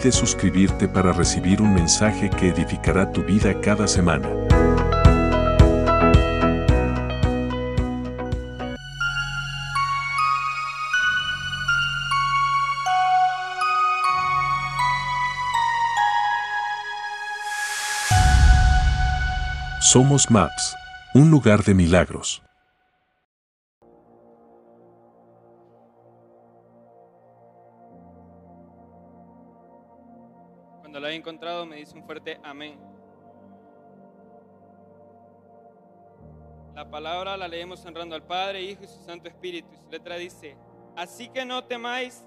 Olvides 0.00 0.14
suscribirte 0.14 0.88
para 0.88 1.12
recibir 1.12 1.60
un 1.60 1.74
mensaje 1.74 2.30
que 2.30 2.48
edificará 2.48 3.12
tu 3.12 3.22
vida 3.22 3.60
cada 3.60 3.86
semana. 3.86 4.28
Somos 19.80 20.30
Maps, 20.30 20.76
un 21.14 21.30
lugar 21.30 21.62
de 21.64 21.74
milagros. 21.74 22.42
Haya 31.10 31.18
encontrado 31.18 31.66
me 31.66 31.76
dice 31.76 31.96
un 31.96 32.04
fuerte 32.04 32.40
amén. 32.42 32.78
La 36.74 36.88
palabra 36.88 37.36
la 37.36 37.48
leemos 37.48 37.84
honrando 37.84 38.14
al 38.14 38.22
Padre, 38.22 38.62
Hijo 38.62 38.84
y 38.84 38.86
su 38.86 39.02
Santo 39.02 39.28
Espíritu. 39.28 39.68
Su 39.76 39.90
letra 39.90 40.16
dice, 40.16 40.56
así 40.96 41.28
que 41.28 41.44
no 41.44 41.64
temáis, 41.64 42.24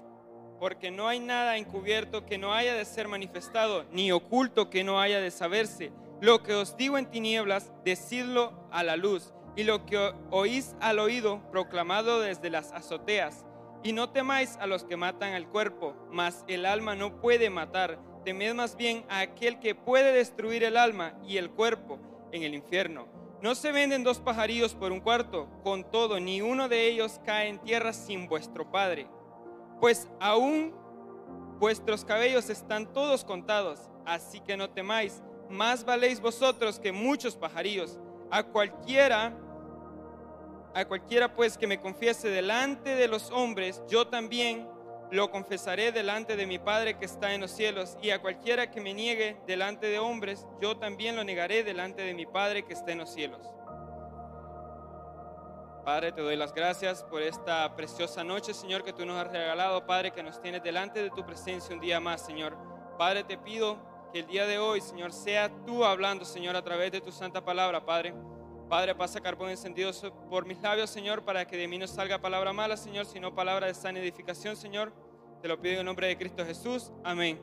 porque 0.60 0.90
no 0.90 1.08
hay 1.08 1.18
nada 1.18 1.56
encubierto 1.56 2.24
que 2.24 2.38
no 2.38 2.52
haya 2.52 2.74
de 2.74 2.84
ser 2.84 3.08
manifestado, 3.08 3.84
ni 3.90 4.12
oculto 4.12 4.70
que 4.70 4.84
no 4.84 5.00
haya 5.00 5.20
de 5.20 5.30
saberse. 5.30 5.92
Lo 6.20 6.42
que 6.42 6.54
os 6.54 6.76
digo 6.76 6.98
en 6.98 7.10
tinieblas, 7.10 7.72
decidlo 7.84 8.52
a 8.70 8.82
la 8.82 8.96
luz, 8.96 9.32
y 9.56 9.64
lo 9.64 9.86
que 9.86 10.12
oís 10.30 10.76
al 10.80 10.98
oído, 10.98 11.40
proclamado 11.50 12.20
desde 12.20 12.50
las 12.50 12.72
azoteas. 12.72 13.44
Y 13.82 13.92
no 13.92 14.10
temáis 14.10 14.56
a 14.58 14.66
los 14.66 14.84
que 14.84 14.96
matan 14.96 15.32
el 15.32 15.46
cuerpo, 15.48 15.94
mas 16.10 16.44
el 16.48 16.64
alma 16.64 16.94
no 16.94 17.20
puede 17.20 17.50
matar. 17.50 17.98
Temed 18.24 18.54
más 18.54 18.76
bien 18.76 19.04
a 19.08 19.20
aquel 19.20 19.60
que 19.60 19.74
puede 19.74 20.12
destruir 20.12 20.64
el 20.64 20.76
alma 20.76 21.14
y 21.26 21.36
el 21.36 21.50
cuerpo 21.50 21.98
en 22.32 22.42
el 22.42 22.54
infierno. 22.54 23.06
No 23.42 23.54
se 23.54 23.72
venden 23.72 24.02
dos 24.02 24.18
pajarillos 24.20 24.74
por 24.74 24.90
un 24.90 25.00
cuarto, 25.00 25.48
con 25.62 25.84
todo, 25.90 26.18
ni 26.18 26.40
uno 26.40 26.68
de 26.68 26.88
ellos 26.88 27.20
cae 27.26 27.48
en 27.48 27.58
tierra 27.58 27.92
sin 27.92 28.26
vuestro 28.26 28.70
Padre. 28.70 29.06
Pues 29.80 30.08
aún 30.18 30.74
vuestros 31.58 32.04
cabellos 32.04 32.48
están 32.48 32.90
todos 32.92 33.24
contados, 33.24 33.90
así 34.06 34.40
que 34.40 34.56
no 34.56 34.70
temáis 34.70 35.22
más 35.50 35.84
valéis 35.84 36.20
vosotros 36.20 36.78
que 36.78 36.92
muchos 36.92 37.36
pajarillos. 37.36 37.98
A 38.30 38.42
cualquiera, 38.42 39.36
a 40.74 40.84
cualquiera 40.86 41.34
pues 41.34 41.58
que 41.58 41.66
me 41.66 41.80
confiese 41.80 42.28
delante 42.28 42.96
de 42.96 43.08
los 43.08 43.30
hombres, 43.30 43.82
yo 43.88 44.06
también 44.08 44.66
lo 45.14 45.30
confesaré 45.30 45.92
delante 45.92 46.34
de 46.34 46.44
mi 46.44 46.58
Padre 46.58 46.98
que 46.98 47.04
está 47.04 47.34
en 47.34 47.40
los 47.40 47.52
cielos. 47.52 47.96
Y 48.02 48.10
a 48.10 48.20
cualquiera 48.20 48.72
que 48.72 48.80
me 48.80 48.92
niegue 48.92 49.36
delante 49.46 49.86
de 49.86 50.00
hombres, 50.00 50.44
yo 50.60 50.76
también 50.76 51.14
lo 51.14 51.22
negaré 51.22 51.62
delante 51.62 52.02
de 52.02 52.14
mi 52.14 52.26
Padre 52.26 52.64
que 52.64 52.72
está 52.72 52.90
en 52.90 52.98
los 52.98 53.10
cielos. 53.10 53.40
Padre, 55.84 56.10
te 56.10 56.20
doy 56.20 56.34
las 56.34 56.52
gracias 56.52 57.04
por 57.04 57.22
esta 57.22 57.76
preciosa 57.76 58.24
noche, 58.24 58.52
Señor, 58.54 58.82
que 58.82 58.92
tú 58.92 59.06
nos 59.06 59.24
has 59.24 59.30
regalado, 59.30 59.86
Padre, 59.86 60.10
que 60.10 60.22
nos 60.22 60.40
tienes 60.40 60.64
delante 60.64 61.00
de 61.00 61.10
tu 61.10 61.24
presencia 61.24 61.72
un 61.72 61.80
día 61.80 62.00
más, 62.00 62.24
Señor. 62.24 62.56
Padre, 62.98 63.22
te 63.22 63.38
pido 63.38 63.78
que 64.12 64.20
el 64.20 64.26
día 64.26 64.46
de 64.46 64.58
hoy, 64.58 64.80
Señor, 64.80 65.12
sea 65.12 65.48
tú 65.64 65.84
hablando, 65.84 66.24
Señor, 66.24 66.56
a 66.56 66.64
través 66.64 66.90
de 66.90 67.00
tu 67.00 67.12
santa 67.12 67.44
palabra, 67.44 67.84
Padre. 67.84 68.14
Padre, 68.68 68.94
pasa 68.96 69.20
carbón 69.20 69.50
encendido 69.50 69.92
por 70.28 70.46
mis 70.46 70.60
labios, 70.60 70.90
Señor, 70.90 71.22
para 71.24 71.46
que 71.46 71.56
de 71.56 71.68
mí 71.68 71.78
no 71.78 71.86
salga 71.86 72.18
palabra 72.18 72.52
mala, 72.52 72.76
Señor, 72.76 73.06
sino 73.06 73.32
palabra 73.32 73.68
de 73.68 73.74
sana 73.74 74.00
edificación, 74.00 74.56
Señor. 74.56 74.92
Te 75.44 75.48
lo 75.48 75.60
pido 75.60 75.74
en 75.74 75.80
el 75.80 75.84
nombre 75.84 76.06
de 76.06 76.16
Cristo 76.16 76.42
Jesús. 76.42 76.90
Amén. 77.04 77.38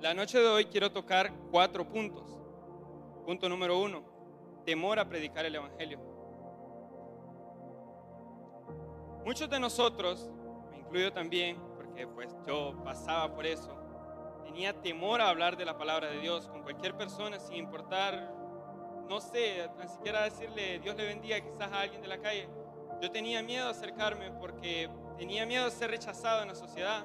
La 0.00 0.14
noche 0.14 0.38
de 0.38 0.46
hoy 0.46 0.66
quiero 0.66 0.92
tocar 0.92 1.32
cuatro 1.50 1.84
puntos. 1.84 2.38
Punto 3.26 3.48
número 3.48 3.76
uno, 3.80 4.04
temor 4.64 5.00
a 5.00 5.08
predicar 5.08 5.44
el 5.46 5.56
Evangelio. 5.56 5.98
Muchos 9.26 9.50
de 9.50 9.58
nosotros, 9.58 10.30
me 10.70 10.78
incluyo 10.78 11.12
también, 11.12 11.58
porque 11.74 12.06
pues 12.06 12.32
yo 12.46 12.80
pasaba 12.84 13.34
por 13.34 13.44
eso, 13.44 13.76
tenía 14.44 14.80
temor 14.80 15.20
a 15.20 15.28
hablar 15.28 15.56
de 15.56 15.64
la 15.64 15.76
palabra 15.76 16.08
de 16.08 16.20
Dios 16.20 16.46
con 16.46 16.62
cualquier 16.62 16.96
persona 16.96 17.40
sin 17.40 17.56
importar, 17.56 18.37
no 19.08 19.20
sé, 19.20 19.68
ni 19.80 19.88
siquiera 19.88 20.24
decirle 20.24 20.78
Dios 20.80 20.96
le 20.96 21.06
bendiga 21.06 21.40
quizás 21.40 21.72
a 21.72 21.80
alguien 21.80 22.02
de 22.02 22.08
la 22.08 22.18
calle. 22.18 22.48
Yo 23.00 23.10
tenía 23.10 23.42
miedo 23.42 23.64
de 23.66 23.70
acercarme 23.70 24.30
porque 24.32 24.90
tenía 25.16 25.46
miedo 25.46 25.64
de 25.64 25.70
ser 25.70 25.90
rechazado 25.90 26.42
en 26.42 26.48
la 26.48 26.54
sociedad. 26.54 27.04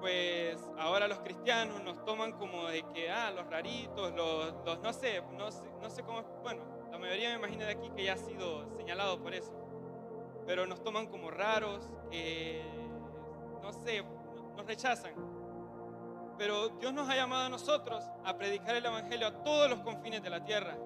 Pues 0.00 0.58
ahora 0.78 1.06
los 1.06 1.20
cristianos 1.20 1.82
nos 1.82 2.04
toman 2.04 2.32
como 2.32 2.66
de 2.66 2.82
que, 2.92 3.10
ah, 3.10 3.30
los 3.30 3.46
raritos, 3.46 4.12
los, 4.12 4.54
los 4.64 4.80
no 4.80 4.92
sé, 4.92 5.22
no 5.32 5.50
sé, 5.50 5.62
no 5.80 5.88
sé 5.88 6.02
cómo, 6.02 6.22
bueno, 6.42 6.62
la 6.90 6.98
mayoría 6.98 7.30
me 7.30 7.36
imagino 7.36 7.64
de 7.64 7.72
aquí 7.72 7.88
que 7.94 8.04
ya 8.04 8.14
ha 8.14 8.16
sido 8.16 8.68
señalado 8.76 9.22
por 9.22 9.32
eso 9.32 9.62
pero 10.46 10.66
nos 10.66 10.82
toman 10.82 11.06
como 11.06 11.30
raros, 11.30 11.84
que, 12.10 12.62
no 13.62 13.72
sé, 13.72 14.02
nos 14.56 14.66
rechazan. 14.66 15.12
Pero 16.38 16.70
Dios 16.70 16.92
nos 16.92 17.08
ha 17.08 17.14
llamado 17.14 17.46
a 17.46 17.48
nosotros 17.48 18.04
a 18.24 18.36
predicar 18.36 18.74
el 18.74 18.84
Evangelio 18.84 19.28
a 19.28 19.42
todos 19.42 19.70
los 19.70 19.80
confines 19.80 20.22
de 20.22 20.30
la 20.30 20.44
tierra. 20.44 20.76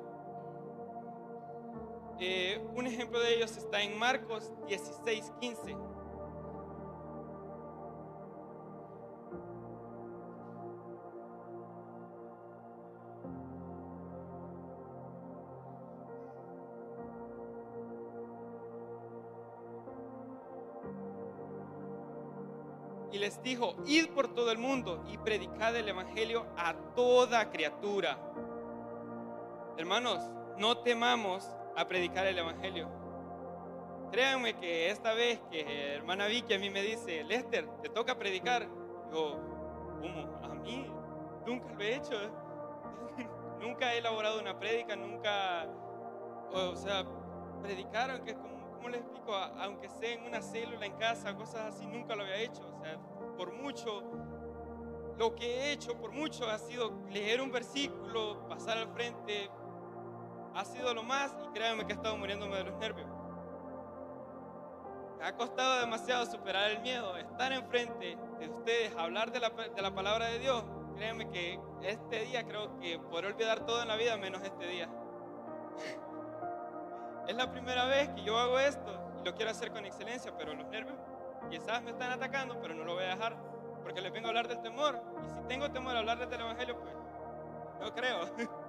Eh, 2.18 2.58
un 2.74 2.86
ejemplo 2.86 3.20
de 3.20 3.34
ellos 3.34 3.56
está 3.56 3.82
en 3.82 3.98
Marcos 3.98 4.50
16, 4.66 5.32
15. 5.40 5.76
y 23.12 23.18
les 23.18 23.42
dijo, 23.42 23.76
id 23.86 24.08
por 24.08 24.28
todo 24.34 24.50
el 24.50 24.58
mundo 24.58 25.02
y 25.10 25.16
predicad 25.16 25.74
el 25.74 25.88
Evangelio 25.88 26.46
a 26.54 26.74
toda 26.94 27.50
criatura. 27.50 28.18
Hermanos, 29.78 30.20
no 30.58 30.78
temamos 30.78 31.48
a 31.76 31.86
predicar 31.86 32.26
el 32.26 32.38
Evangelio. 32.38 32.88
Créanme 34.10 34.54
que 34.54 34.90
esta 34.90 35.12
vez 35.14 35.40
que 35.50 35.94
hermana 35.94 36.26
Vicky 36.26 36.54
a 36.54 36.58
mí 36.58 36.70
me 36.70 36.82
dice, 36.82 37.24
Lester, 37.24 37.68
te 37.82 37.88
toca 37.88 38.16
predicar, 38.18 38.66
yo, 39.12 39.40
¿cómo? 40.00 40.40
¿A 40.42 40.54
mí? 40.54 40.90
Nunca 41.46 41.72
lo 41.72 41.80
he 41.80 41.96
hecho. 41.96 42.14
nunca 43.60 43.94
he 43.94 43.98
elaborado 43.98 44.40
una 44.40 44.58
prédica, 44.58 44.96
nunca, 44.96 45.66
o 46.52 46.76
sea, 46.76 47.04
predicar, 47.62 48.10
aunque 48.10 48.34
¿cómo 48.34 48.88
les 48.88 49.00
explico? 49.00 49.34
Aunque 49.34 49.88
sea 49.88 50.12
en 50.12 50.22
una 50.24 50.40
célula, 50.40 50.86
en 50.86 50.96
casa, 50.96 51.34
cosas 51.34 51.74
así, 51.74 51.86
nunca 51.86 52.14
lo 52.14 52.22
había 52.22 52.36
hecho. 52.36 52.62
O 52.62 52.80
sea, 52.80 52.98
por 53.36 53.52
mucho, 53.52 54.02
lo 55.18 55.34
que 55.34 55.46
he 55.46 55.72
hecho 55.72 55.96
por 55.96 56.12
mucho 56.12 56.48
ha 56.48 56.58
sido 56.58 56.92
leer 57.10 57.40
un 57.40 57.50
versículo, 57.50 58.46
pasar 58.48 58.78
al 58.78 58.88
frente, 58.88 59.50
ha 60.56 60.64
sido 60.64 60.94
lo 60.94 61.02
más 61.02 61.34
y 61.44 61.52
créanme 61.52 61.86
que 61.86 61.92
he 61.92 61.96
estado 61.96 62.16
muriéndome 62.16 62.56
de 62.56 62.64
los 62.64 62.78
nervios. 62.78 63.08
Me 65.18 65.26
ha 65.26 65.36
costado 65.36 65.80
demasiado 65.80 66.24
superar 66.26 66.70
el 66.70 66.80
miedo, 66.80 67.16
estar 67.16 67.52
enfrente 67.52 68.16
de 68.38 68.48
ustedes, 68.48 68.94
hablar 68.96 69.32
de 69.32 69.40
la, 69.40 69.50
de 69.50 69.82
la 69.82 69.94
palabra 69.94 70.26
de 70.26 70.38
Dios. 70.38 70.64
Créanme 70.94 71.28
que 71.30 71.60
este 71.82 72.20
día 72.24 72.44
creo 72.44 72.78
que 72.78 72.98
podré 72.98 73.28
olvidar 73.28 73.66
todo 73.66 73.82
en 73.82 73.88
la 73.88 73.96
vida 73.96 74.16
menos 74.16 74.42
este 74.42 74.66
día. 74.66 74.88
Es 77.26 77.34
la 77.34 77.50
primera 77.50 77.86
vez 77.86 78.08
que 78.10 78.22
yo 78.22 78.38
hago 78.38 78.56
esto 78.60 79.00
y 79.20 79.24
lo 79.24 79.34
quiero 79.34 79.50
hacer 79.50 79.72
con 79.72 79.84
excelencia, 79.84 80.32
pero 80.38 80.54
los 80.54 80.64
nervios 80.68 80.96
quizás 81.50 81.82
me 81.82 81.90
están 81.90 82.12
atacando, 82.12 82.60
pero 82.62 82.72
no 82.72 82.84
lo 82.84 82.94
voy 82.94 83.02
a 83.02 83.08
dejar 83.08 83.36
porque 83.82 84.00
les 84.00 84.12
vengo 84.12 84.26
a 84.26 84.30
hablar 84.30 84.46
del 84.46 84.62
temor. 84.62 85.02
Y 85.26 85.34
si 85.34 85.42
tengo 85.48 85.68
temor 85.72 85.96
a 85.96 85.98
hablar 85.98 86.18
del 86.28 86.40
Evangelio, 86.40 86.78
pues 86.78 86.94
no 87.80 87.92
creo. 87.92 88.26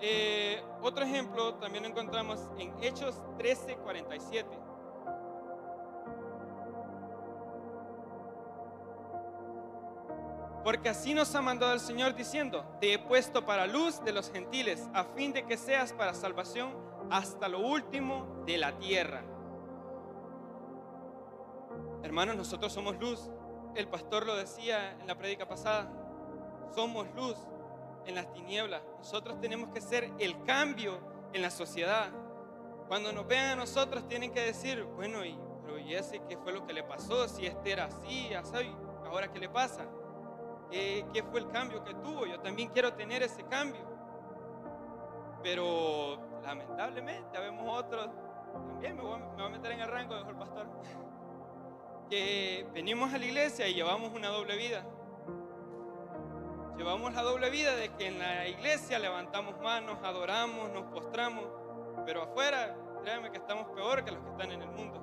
Eh, 0.00 0.62
otro 0.82 1.04
ejemplo 1.04 1.54
también 1.54 1.84
lo 1.84 1.90
encontramos 1.90 2.40
en 2.58 2.74
Hechos 2.82 3.22
13, 3.38 3.76
47. 3.76 4.48
Porque 10.64 10.88
así 10.88 11.12
nos 11.12 11.34
ha 11.34 11.42
mandado 11.42 11.74
el 11.74 11.80
Señor 11.80 12.14
diciendo, 12.14 12.64
te 12.80 12.94
he 12.94 12.98
puesto 12.98 13.44
para 13.44 13.66
luz 13.66 14.02
de 14.02 14.12
los 14.12 14.30
gentiles, 14.30 14.88
a 14.94 15.04
fin 15.04 15.32
de 15.34 15.44
que 15.44 15.58
seas 15.58 15.92
para 15.92 16.14
salvación 16.14 16.74
hasta 17.10 17.48
lo 17.48 17.60
último 17.60 18.42
de 18.46 18.56
la 18.56 18.78
tierra. 18.78 19.22
Hermanos, 22.02 22.36
nosotros 22.36 22.72
somos 22.72 22.98
luz. 22.98 23.30
El 23.74 23.88
pastor 23.88 24.26
lo 24.26 24.36
decía 24.36 24.92
en 24.92 25.06
la 25.06 25.18
prédica 25.18 25.46
pasada, 25.46 25.90
somos 26.74 27.06
luz 27.14 27.36
en 28.06 28.14
las 28.14 28.32
tinieblas. 28.32 28.82
Nosotros 28.98 29.40
tenemos 29.40 29.70
que 29.70 29.80
ser 29.80 30.10
el 30.18 30.42
cambio 30.44 30.98
en 31.32 31.42
la 31.42 31.50
sociedad. 31.50 32.10
Cuando 32.88 33.12
nos 33.12 33.26
vean 33.26 33.50
a 33.50 33.56
nosotros 33.56 34.06
tienen 34.08 34.32
que 34.32 34.40
decir, 34.40 34.84
bueno, 34.84 35.24
y, 35.24 35.38
pero 35.64 35.78
¿y 35.78 35.94
ese 35.94 36.20
qué 36.28 36.36
fue 36.36 36.52
lo 36.52 36.66
que 36.66 36.72
le 36.72 36.82
pasó? 36.82 37.28
Si 37.28 37.46
este 37.46 37.72
era 37.72 37.86
así, 37.86 38.32
así, 38.34 38.74
ahora 39.04 39.32
qué 39.32 39.38
le 39.38 39.48
pasa? 39.48 39.86
¿Qué, 40.70 41.24
fue 41.30 41.40
el 41.40 41.48
cambio 41.50 41.84
que 41.84 41.94
tuvo? 41.94 42.26
Yo 42.26 42.40
también 42.40 42.68
quiero 42.70 42.92
tener 42.94 43.22
ese 43.22 43.44
cambio. 43.44 43.82
Pero 45.42 46.18
lamentablemente 46.42 47.38
vemos 47.38 47.78
otros, 47.78 48.08
también 48.52 48.96
me 48.96 49.02
voy, 49.02 49.20
a, 49.38 49.48
meter 49.48 49.72
en 49.72 49.80
el 49.80 49.88
rango, 49.88 50.16
dijo 50.16 50.30
el 50.30 50.36
pastor, 50.36 50.66
que 52.10 52.66
venimos 52.72 53.12
a 53.12 53.18
la 53.18 53.24
iglesia 53.24 53.68
y 53.68 53.74
llevamos 53.74 54.12
una 54.14 54.28
doble 54.28 54.56
vida. 54.56 54.84
Llevamos 56.76 57.14
la 57.14 57.22
doble 57.22 57.50
vida 57.50 57.76
de 57.76 57.90
que 57.90 58.08
en 58.08 58.18
la 58.18 58.48
iglesia 58.48 58.98
levantamos 58.98 59.60
manos, 59.60 59.98
adoramos, 60.02 60.70
nos 60.70 60.84
postramos, 60.86 61.44
pero 62.04 62.22
afuera, 62.22 62.76
créanme 63.02 63.30
que 63.30 63.38
estamos 63.38 63.68
peor 63.68 64.04
que 64.04 64.10
los 64.10 64.20
que 64.20 64.30
están 64.30 64.50
en 64.50 64.62
el 64.62 64.70
mundo. 64.70 65.00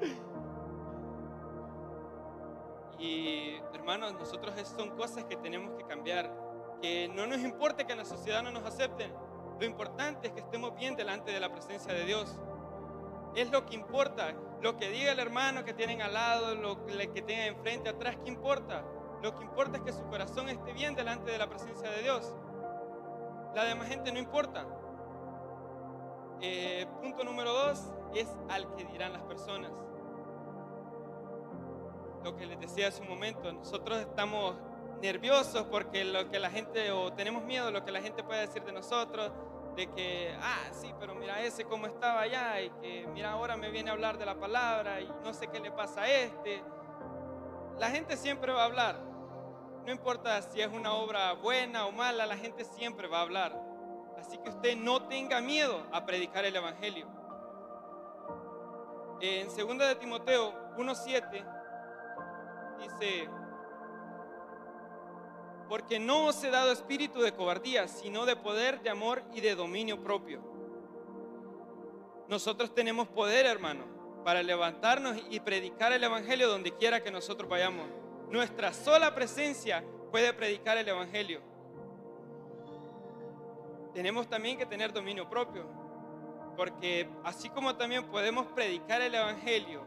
Y 2.98 3.56
hermanos, 3.72 4.12
nosotros 4.12 4.54
son 4.76 4.90
cosas 4.90 5.24
que 5.24 5.34
tenemos 5.36 5.74
que 5.74 5.86
cambiar. 5.86 6.30
Que 6.82 7.08
no 7.08 7.26
nos 7.26 7.38
importe 7.38 7.86
que 7.86 7.92
en 7.92 7.98
la 7.98 8.04
sociedad 8.04 8.42
no 8.42 8.50
nos 8.50 8.66
acepten. 8.66 9.10
Lo 9.58 9.64
importante 9.64 10.28
es 10.28 10.34
que 10.34 10.40
estemos 10.40 10.76
bien 10.76 10.96
delante 10.96 11.32
de 11.32 11.40
la 11.40 11.50
presencia 11.50 11.94
de 11.94 12.04
Dios. 12.04 12.38
Es 13.34 13.50
lo 13.50 13.64
que 13.64 13.74
importa. 13.74 14.34
Lo 14.62 14.76
que 14.76 14.90
diga 14.90 15.12
el 15.12 15.18
hermano 15.18 15.64
que 15.64 15.72
tienen 15.72 16.02
al 16.02 16.12
lado, 16.12 16.54
lo 16.54 16.86
que 16.86 17.22
tenga 17.22 17.46
enfrente, 17.46 17.88
atrás, 17.88 18.16
¿qué 18.22 18.28
importa? 18.28 18.84
Lo 19.22 19.34
que 19.34 19.44
importa 19.44 19.78
es 19.78 19.82
que 19.84 19.92
su 19.92 20.04
corazón 20.06 20.48
esté 20.48 20.72
bien 20.72 20.94
delante 20.94 21.30
de 21.30 21.38
la 21.38 21.48
presencia 21.48 21.90
de 21.90 22.02
Dios. 22.02 22.34
La 23.54 23.64
demás 23.64 23.88
gente 23.88 24.12
no 24.12 24.18
importa. 24.18 24.66
Eh, 26.40 26.86
punto 27.00 27.24
número 27.24 27.52
dos 27.52 27.92
es 28.14 28.28
al 28.48 28.74
que 28.74 28.84
dirán 28.84 29.12
las 29.12 29.22
personas 29.22 29.72
lo 32.24 32.36
que 32.36 32.46
les 32.46 32.60
decía 32.60 32.88
hace 32.88 33.02
un 33.02 33.08
momento, 33.08 33.52
nosotros 33.52 33.98
estamos 33.98 34.56
nerviosos 35.00 35.64
porque 35.70 36.04
lo 36.04 36.28
que 36.30 36.38
la 36.38 36.50
gente, 36.50 36.90
o 36.92 37.12
tenemos 37.12 37.42
miedo 37.44 37.66
de 37.66 37.72
lo 37.72 37.84
que 37.84 37.92
la 37.92 38.02
gente 38.02 38.22
puede 38.22 38.42
decir 38.42 38.62
de 38.64 38.72
nosotros, 38.72 39.32
de 39.76 39.86
que, 39.92 40.34
ah, 40.40 40.68
sí, 40.72 40.92
pero 40.98 41.14
mira 41.14 41.40
ese 41.40 41.64
cómo 41.64 41.86
estaba 41.86 42.22
allá, 42.22 42.60
y 42.60 42.70
que 42.80 43.06
mira 43.12 43.32
ahora 43.32 43.56
me 43.56 43.70
viene 43.70 43.90
a 43.90 43.92
hablar 43.92 44.18
de 44.18 44.26
la 44.26 44.38
palabra 44.38 45.00
y 45.00 45.08
no 45.24 45.32
sé 45.32 45.48
qué 45.48 45.60
le 45.60 45.70
pasa 45.70 46.02
a 46.02 46.08
este. 46.08 46.62
La 47.78 47.90
gente 47.90 48.16
siempre 48.16 48.52
va 48.52 48.62
a 48.62 48.66
hablar, 48.66 49.00
no 49.86 49.92
importa 49.92 50.42
si 50.42 50.60
es 50.60 50.68
una 50.68 50.92
obra 50.92 51.32
buena 51.32 51.86
o 51.86 51.92
mala, 51.92 52.26
la 52.26 52.36
gente 52.36 52.64
siempre 52.64 53.08
va 53.08 53.18
a 53.18 53.22
hablar. 53.22 53.60
Así 54.18 54.36
que 54.38 54.50
usted 54.50 54.76
no 54.76 55.08
tenga 55.08 55.40
miedo 55.40 55.82
a 55.92 56.04
predicar 56.04 56.44
el 56.44 56.54
Evangelio. 56.54 57.06
En 59.20 59.48
2 59.48 59.78
de 59.78 59.96
Timoteo 59.96 60.52
1.7 60.76 61.44
dice, 62.78 63.28
porque 65.70 66.00
no 66.00 66.26
os 66.26 66.42
he 66.42 66.50
dado 66.50 66.72
espíritu 66.72 67.20
de 67.20 67.30
cobardía, 67.30 67.86
sino 67.86 68.26
de 68.26 68.34
poder, 68.34 68.80
de 68.82 68.90
amor 68.90 69.22
y 69.32 69.40
de 69.40 69.54
dominio 69.54 70.02
propio. 70.02 70.42
Nosotros 72.28 72.74
tenemos 72.74 73.06
poder, 73.06 73.46
hermano, 73.46 73.84
para 74.24 74.42
levantarnos 74.42 75.16
y 75.30 75.38
predicar 75.38 75.92
el 75.92 76.02
Evangelio 76.02 76.48
donde 76.48 76.72
quiera 76.72 77.04
que 77.04 77.12
nosotros 77.12 77.48
vayamos. 77.48 77.86
Nuestra 78.30 78.72
sola 78.72 79.14
presencia 79.14 79.84
puede 80.10 80.32
predicar 80.32 80.76
el 80.76 80.88
Evangelio. 80.88 81.40
Tenemos 83.94 84.28
también 84.28 84.58
que 84.58 84.66
tener 84.66 84.92
dominio 84.92 85.30
propio, 85.30 85.68
porque 86.56 87.08
así 87.22 87.48
como 87.48 87.76
también 87.76 88.10
podemos 88.10 88.48
predicar 88.48 89.02
el 89.02 89.14
Evangelio 89.14 89.86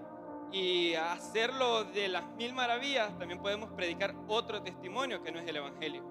y 0.54 0.94
hacerlo 0.94 1.84
de 1.84 2.08
las 2.08 2.28
mil 2.36 2.54
maravillas, 2.54 3.18
también 3.18 3.42
podemos 3.42 3.72
predicar 3.72 4.14
otro 4.28 4.62
testimonio 4.62 5.24
que 5.24 5.32
no 5.32 5.40
es 5.40 5.48
el 5.48 5.56
Evangelio. 5.56 6.04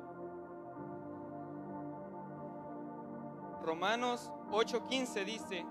Romanos 3.63 4.33
8:15 4.51 5.25
dice, 5.25 5.65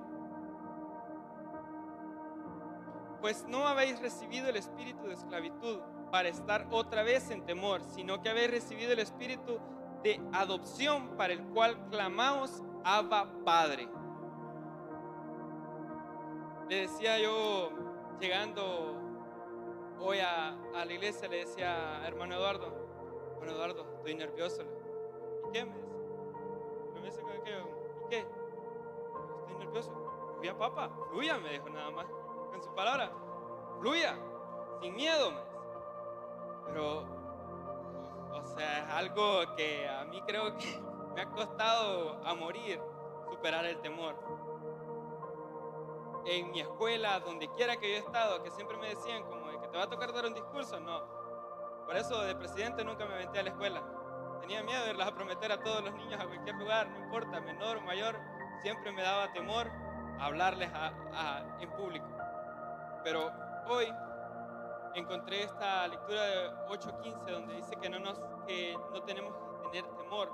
pues 3.19 3.45
no 3.47 3.67
habéis 3.67 3.99
recibido 3.99 4.47
el 4.47 4.55
espíritu 4.55 5.05
de 5.05 5.15
esclavitud 5.15 5.79
para 6.09 6.29
estar 6.29 6.65
otra 6.71 7.03
vez 7.03 7.29
en 7.29 7.45
temor, 7.45 7.83
sino 7.83 8.21
que 8.21 8.29
habéis 8.29 8.51
recibido 8.51 8.93
el 8.93 8.99
espíritu 8.99 9.59
de 10.01 10.19
adopción 10.31 11.17
para 11.17 11.33
el 11.33 11.43
cual 11.49 11.77
clamamos 11.89 12.63
Abba 12.85 13.29
Padre. 13.43 13.89
Le 16.69 16.87
decía 16.87 17.19
yo 17.19 17.90
llegando 18.21 19.01
hoy 19.99 20.19
a, 20.19 20.55
la 20.73 20.93
iglesia, 20.93 21.27
le 21.27 21.37
decía 21.37 22.05
hermano 22.05 22.35
Eduardo, 22.35 22.67
hermano 23.33 23.51
Eduardo, 23.51 23.85
estoy 23.97 24.13
nervioso. 24.13 24.61
¿Y 25.49 25.51
qué? 25.51 25.65
Me 25.65 27.01
dice. 27.01 27.23
Me 27.23 27.33
dice. 27.33 27.51
¿Y 28.05 28.09
qué? 28.09 28.19
Estoy 29.39 29.55
nervioso. 29.57 29.91
Fluya, 30.35 30.55
papá, 30.55 30.91
fluya, 31.09 31.37
me 31.39 31.49
dijo 31.49 31.67
nada 31.69 31.89
más. 31.89 32.05
Con 32.51 32.61
su 32.61 32.73
palabra, 32.75 33.11
fluya, 33.79 34.15
sin 34.81 34.95
miedo, 34.95 35.31
me. 35.31 35.41
Pero, 36.67 36.99
o 38.33 38.43
sea, 38.55 38.83
es 38.83 38.89
algo 38.91 39.55
que 39.55 39.89
a 39.89 40.05
mí 40.05 40.21
creo 40.27 40.55
que 40.57 40.79
me 41.15 41.21
ha 41.21 41.31
costado 41.31 42.21
a 42.23 42.35
morir 42.35 42.79
superar 43.31 43.65
el 43.65 43.81
temor 43.81 44.15
en 46.25 46.51
mi 46.51 46.61
escuela, 46.61 47.19
donde 47.19 47.47
quiera 47.49 47.77
que 47.77 47.89
yo 47.89 47.95
he 47.95 47.99
estado, 47.99 48.43
que 48.43 48.51
siempre 48.51 48.77
me 48.77 48.89
decían 48.89 49.23
como 49.23 49.41
que 49.59 49.67
te 49.67 49.77
va 49.77 49.83
a 49.83 49.89
tocar 49.89 50.13
dar 50.13 50.25
un 50.25 50.33
discurso, 50.33 50.79
no. 50.79 51.03
Por 51.85 51.95
eso 51.95 52.21
de 52.21 52.35
presidente 52.35 52.83
nunca 52.83 53.05
me 53.05 53.15
aventé 53.15 53.39
a 53.39 53.43
la 53.43 53.49
escuela. 53.49 53.83
Tenía 54.39 54.63
miedo 54.63 54.83
de 54.83 54.91
irlas 54.91 55.07
a 55.07 55.15
prometer 55.15 55.51
a 55.51 55.61
todos 55.61 55.83
los 55.83 55.93
niños 55.93 56.19
a 56.19 56.25
cualquier 56.25 56.55
lugar, 56.55 56.89
no 56.89 56.99
importa, 57.05 57.39
menor 57.41 57.81
mayor, 57.81 58.19
siempre 58.61 58.91
me 58.91 59.01
daba 59.01 59.31
temor 59.33 59.71
hablarles 60.19 60.69
en 61.59 61.69
público. 61.71 62.07
Pero 63.03 63.31
hoy 63.67 63.87
encontré 64.95 65.43
esta 65.43 65.87
lectura 65.87 66.21
de 66.23 66.49
8.15 66.67 67.31
donde 67.31 67.55
dice 67.55 67.75
que 67.77 67.89
no, 67.89 67.99
nos, 67.99 68.19
que 68.47 68.77
no 68.93 69.01
tenemos 69.03 69.33
que 69.35 69.69
tener 69.69 69.91
temor. 69.95 70.31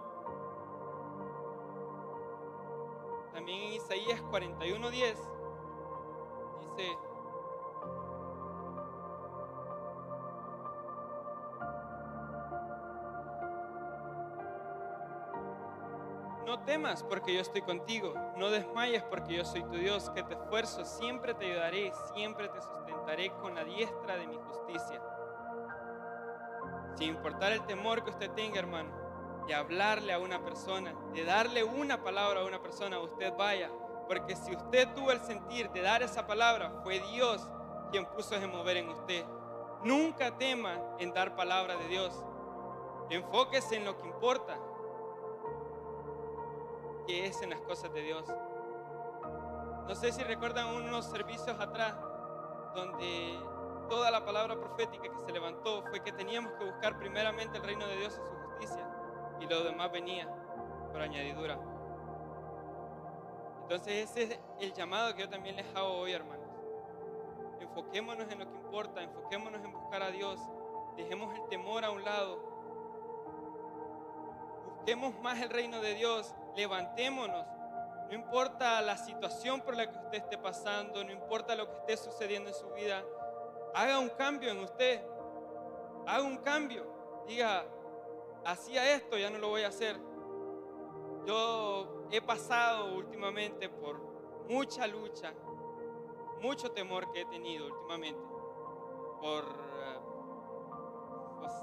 También 3.34 3.64
en 3.64 3.74
Isaías 3.74 4.22
41.10 4.24 5.37
no 16.46 16.60
temas 16.60 17.04
porque 17.04 17.34
yo 17.34 17.42
estoy 17.42 17.62
contigo, 17.62 18.14
no 18.38 18.50
desmayes 18.50 19.04
porque 19.04 19.36
yo 19.36 19.44
soy 19.44 19.64
tu 19.64 19.74
Dios, 19.74 20.10
que 20.12 20.24
te 20.24 20.34
esfuerzo, 20.34 20.86
siempre 20.86 21.34
te 21.34 21.46
ayudaré, 21.46 21.92
siempre 22.14 22.48
te 22.48 22.62
sustentaré 22.62 23.32
con 23.42 23.54
la 23.54 23.66
diestra 23.66 24.16
de 24.16 24.28
mi 24.28 24.38
justicia. 24.38 25.02
Sin 26.96 27.10
importar 27.10 27.52
el 27.52 27.66
temor 27.66 28.04
que 28.04 28.12
usted 28.12 28.32
tenga, 28.32 28.60
hermano, 28.60 28.90
de 29.46 29.54
hablarle 29.54 30.14
a 30.14 30.20
una 30.20 30.44
persona, 30.44 30.96
de 31.14 31.26
darle 31.26 31.64
una 31.64 32.02
palabra 32.02 32.42
a 32.42 32.46
una 32.46 32.62
persona, 32.62 33.00
usted 33.00 33.34
vaya, 33.38 33.70
porque 34.08 34.36
si 34.36 34.56
usted 34.56 34.94
tuvo 34.94 35.12
el 35.12 35.20
sentir 35.22 35.70
de 35.72 35.82
dar 35.82 36.02
esa 36.02 36.26
palabra, 36.26 36.72
fue 36.84 37.00
Dios 37.12 37.48
quien 37.92 38.06
puso 38.06 38.36
ese 38.36 38.48
mover 38.48 38.78
en 38.78 38.90
usted. 38.90 39.26
Nunca 39.84 40.38
tema 40.38 40.80
en 41.00 41.14
dar 41.14 41.36
palabra 41.36 41.76
de 41.76 41.88
Dios. 41.88 42.24
Enfóquese 43.10 43.76
en 43.78 43.86
lo 43.86 43.98
que 43.98 44.08
importa, 44.08 44.58
que 47.06 47.26
es 47.26 47.42
en 47.42 47.52
las 47.52 47.62
cosas 47.62 47.94
de 47.94 48.02
Dios. 48.02 48.26
No 49.88 49.96
sé 49.96 50.12
si 50.12 50.24
recuerdan 50.24 50.68
unos 50.68 51.06
servicios 51.06 51.60
atrás 51.60 51.96
donde 52.76 53.40
toda 53.90 54.12
la 54.12 54.26
palabra 54.26 54.60
profética 54.60 55.04
que 55.04 55.20
se 55.26 55.32
levantó 55.32 55.82
fue 55.84 56.04
que 56.04 56.12
teníamos 56.12 56.52
que 56.54 56.66
buscar 56.66 56.98
primeramente 57.00 57.58
el 57.58 57.64
reino 57.64 57.88
de 57.88 57.98
Dios 57.98 58.20
y 58.22 58.28
su 58.28 58.36
justicia 58.50 58.90
y 59.40 59.46
lo 59.46 59.64
demás 59.64 59.92
venía 59.92 60.28
por 60.92 61.02
añadidura. 61.02 61.58
Entonces 63.70 64.10
ese 64.10 64.24
es 64.24 64.40
el 64.62 64.74
llamado 64.74 65.14
que 65.14 65.24
yo 65.24 65.30
también 65.30 65.58
les 65.58 65.66
hago 65.76 65.98
hoy, 65.98 66.14
hermanos. 66.14 66.48
Enfoquémonos 67.60 68.32
en 68.32 68.40
lo 68.40 68.50
que 68.50 68.56
importa, 68.56 69.04
enfoquémonos 69.04 69.62
en 69.62 69.74
buscar 69.74 70.04
a 70.04 70.10
Dios. 70.10 70.40
Dejemos 70.96 71.38
el 71.38 71.46
temor 71.50 71.84
a 71.84 71.92
un 71.92 72.02
lado. 72.06 72.40
Busquemos 74.78 75.20
más 75.20 75.42
el 75.42 75.50
reino 75.50 75.82
de 75.82 75.96
Dios. 75.96 76.34
Levantémonos. 76.56 77.46
No 78.08 78.14
importa 78.14 78.82
la 78.82 78.96
situación 78.96 79.60
por 79.60 79.76
la 79.76 79.92
que 79.92 79.98
usted 79.98 80.18
esté 80.20 80.38
pasando, 80.38 81.04
no 81.04 81.12
importa 81.12 81.54
lo 81.54 81.70
que 81.70 81.76
esté 81.80 81.98
sucediendo 81.98 82.48
en 82.48 82.56
su 82.56 82.70
vida, 82.70 83.04
haga 83.76 84.00
un 84.00 84.12
cambio 84.12 84.50
en 84.50 84.60
usted. 84.60 85.04
Haga 86.06 86.24
un 86.24 86.38
cambio. 86.38 86.86
Diga, 87.28 87.66
hacía 88.46 88.96
esto, 88.96 89.18
ya 89.18 89.30
no 89.30 89.40
lo 89.40 89.50
voy 89.50 89.64
a 89.64 89.68
hacer. 89.68 90.00
Yo 91.26 91.97
he 92.12 92.22
pasado 92.22 92.96
últimamente 92.96 93.70
por 93.70 94.00
mucha 94.50 94.88
lucha, 94.88 95.34
mucho 96.42 96.72
temor 96.72 97.12
que 97.12 97.22
he 97.22 97.26
tenido 97.26 97.68
últimamente 97.68 98.22
por 99.20 99.44
eh, 99.44 100.00
pues, 101.40 101.54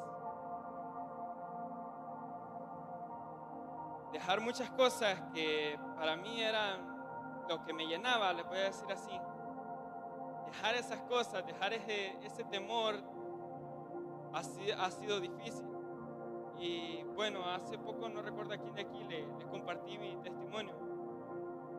dejar 4.13 4.41
muchas 4.41 4.71
cosas 4.71 5.21
que 5.33 5.79
para 5.97 6.17
mí 6.17 6.43
eran 6.43 6.95
lo 7.49 7.65
que 7.65 7.73
me 7.73 7.87
llenaba, 7.87 8.33
les 8.33 8.47
voy 8.47 8.59
a 8.59 8.65
decir 8.65 8.91
así. 8.93 9.21
Dejar 10.47 10.75
esas 10.77 11.01
cosas, 11.03 11.45
dejar 11.47 11.73
ese, 11.73 12.17
ese 12.25 12.45
temor 12.45 12.97
ha 14.33 14.39
ha 14.39 14.91
sido 14.91 15.21
difícil. 15.21 15.74
Y 16.59 17.03
bueno, 17.15 17.45
hace 17.45 17.79
poco, 17.79 18.09
no 18.09 18.23
recuerdo 18.23 18.55
a 18.55 18.59
quién 18.59 18.75
de 18.75 18.83
aquí, 18.83 19.05
le, 19.05 19.27
compartí 19.51 19.99
mi 19.99 20.17
testimonio. 20.23 20.75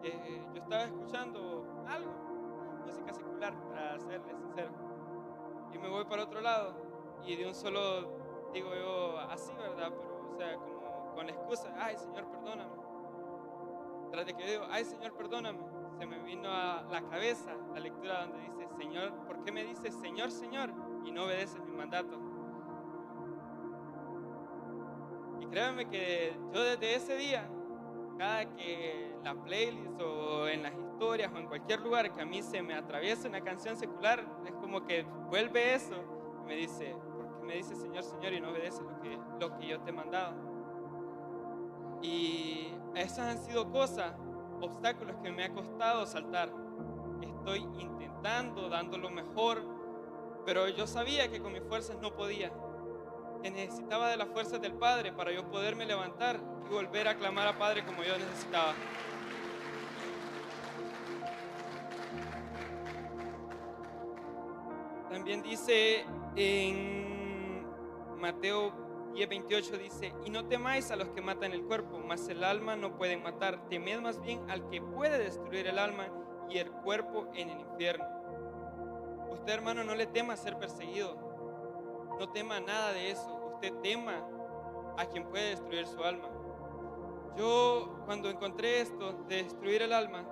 Eh, 0.04 0.42
yo 0.54 0.62
estaba 0.62 0.84
escuchando 0.84 1.66
algo, 1.88 2.12
música 2.86 3.14
secular, 3.14 3.54
para 3.70 4.00
serles 4.00 4.38
sincero. 4.38 4.72
Y 5.74 5.78
me 5.78 5.90
voy 5.90 6.06
para 6.06 6.24
otro 6.24 6.42
lado 6.42 6.76
y 7.26 7.36
de 7.36 7.48
un 7.48 7.56
solo, 7.56 8.52
digo 8.54 8.70
yo, 8.76 9.20
así, 9.20 9.52
¿verdad? 9.54 9.92
Pero, 9.98 10.32
o 10.32 10.38
sea, 10.38 10.56
como 10.58 11.14
con 11.16 11.26
la 11.26 11.34
excusa, 11.34 11.74
ay 11.78 11.98
Señor, 11.98 12.26
perdóname. 12.30 12.72
Tras 14.12 14.26
de 14.26 14.34
que 14.36 14.46
digo, 14.46 14.66
ay 14.70 14.86
Señor, 14.86 15.14
perdóname, 15.14 15.60
se 15.98 16.06
me 16.06 16.20
vino 16.20 16.50
a 16.50 16.84
la 16.92 17.02
cabeza 17.10 17.56
la 17.74 17.80
lectura 17.80 18.26
donde 18.26 18.40
dice, 18.44 18.68
Señor, 18.78 19.14
¿por 19.26 19.44
qué 19.44 19.52
me 19.52 19.64
dices 19.64 19.96
Señor, 19.96 20.32
Señor? 20.32 20.72
Y 21.04 21.12
no 21.12 21.26
obedeces 21.26 21.62
mi 21.64 21.72
mandato. 21.72 22.25
Y 25.46 25.50
créanme 25.50 25.88
que 25.90 26.36
yo 26.54 26.64
desde 26.64 26.96
ese 26.96 27.18
día, 27.18 27.48
cada 28.18 28.46
que 28.56 29.12
en 29.12 29.24
la 29.24 29.36
playlist 29.36 30.02
o 30.02 30.48
en 30.48 30.64
las 30.64 30.74
historias 30.74 31.32
o 31.34 31.38
en 31.38 31.48
cualquier 31.48 31.82
lugar 31.82 32.14
que 32.14 32.22
a 32.22 32.26
mí 32.26 32.42
se 32.42 32.62
me 32.62 32.74
atraviesa 32.74 33.28
una 33.28 33.42
canción 33.42 33.76
secular, 33.76 34.26
es 34.46 34.54
como 34.54 34.86
que 34.86 35.04
vuelve 35.30 35.76
eso 35.76 35.96
y 36.42 36.48
me 36.48 36.56
dice, 36.56 36.96
¿por 37.16 37.40
qué 37.40 37.46
me 37.46 37.56
dices 37.56 37.80
Señor, 37.80 38.04
Señor 38.04 38.34
y 38.34 38.42
no 38.42 38.50
obedeces 38.50 38.82
lo 38.82 39.00
que, 39.02 39.20
lo 39.40 39.58
que 39.58 39.68
yo 39.68 39.82
te 39.82 39.90
he 39.90 39.94
mandado? 39.94 40.36
Y 42.02 42.74
esas 42.96 43.20
han 43.20 43.38
sido 43.40 43.72
cosas, 43.72 44.14
obstáculos 44.62 45.18
que 45.22 45.32
me 45.32 45.44
ha 45.44 45.54
costado 45.54 46.06
saltar. 46.06 46.52
Estoy 47.22 47.60
intentando, 47.80 48.70
dando 48.70 48.98
lo 48.98 49.10
mejor, 49.10 49.64
pero 50.46 50.68
yo 50.70 50.88
sabía 50.88 51.30
que 51.30 51.42
con 51.42 51.54
mis 51.54 51.64
fuerzas 51.64 51.98
no 52.02 52.16
podía 52.16 52.52
que 53.42 53.52
necesitaba 53.52 54.10
de 54.10 54.18
las 54.18 54.28
fuerzas 54.30 54.62
del 54.62 54.74
Padre 54.74 55.12
para 55.12 55.32
yo 55.32 55.50
poderme 55.50 55.86
levantar 55.86 56.40
y 56.66 56.74
volver 56.74 57.08
a 57.08 57.16
clamar 57.16 57.48
a 57.48 57.58
Padre 57.58 57.86
como 57.86 58.04
yo 58.04 58.18
necesitaba. 58.18 58.74
También 65.10 65.42
dice 65.42 66.06
en 66.36 67.66
Mateo 68.18 68.74
10:28 69.14 69.78
dice, 69.78 70.14
y 70.26 70.30
no 70.30 70.46
temáis 70.46 70.92
a 70.92 70.98
los 70.98 71.10
que 71.10 71.22
matan 71.22 71.54
el 71.54 71.64
cuerpo, 71.64 72.00
mas 72.00 72.28
el 72.28 72.44
alma 72.44 72.76
no 72.76 72.98
pueden 72.98 73.24
matar, 73.24 73.70
temed 73.70 74.02
más 74.02 74.22
bien 74.22 74.50
al 74.50 74.68
que 74.70 74.82
puede 74.82 75.18
destruir 75.18 75.68
el 75.68 75.80
alma 75.80 76.08
y 76.50 76.58
el 76.58 76.70
cuerpo 76.70 77.30
en 77.34 77.50
el 77.50 77.62
infierno. 77.62 78.06
Usted 79.30 79.54
hermano 79.54 79.84
no 79.84 79.96
le 79.96 80.06
tema 80.08 80.36
ser 80.36 80.58
perseguido, 80.58 81.25
no 82.20 82.30
tema 82.30 82.60
nada 82.60 82.94
de 82.94 83.12
eso. 83.12 83.52
Usted 83.54 83.74
tema 83.82 84.26
a 84.98 85.06
quien 85.06 85.26
puede 85.26 85.50
destruir 85.50 85.88
su 85.88 86.04
alma. 86.04 86.30
Yo 87.38 88.02
cuando 88.06 88.30
encontré 88.30 88.82
esto 88.82 89.14
de 89.28 89.44
destruir 89.44 89.82
el 89.82 89.92
alma, 89.92 90.26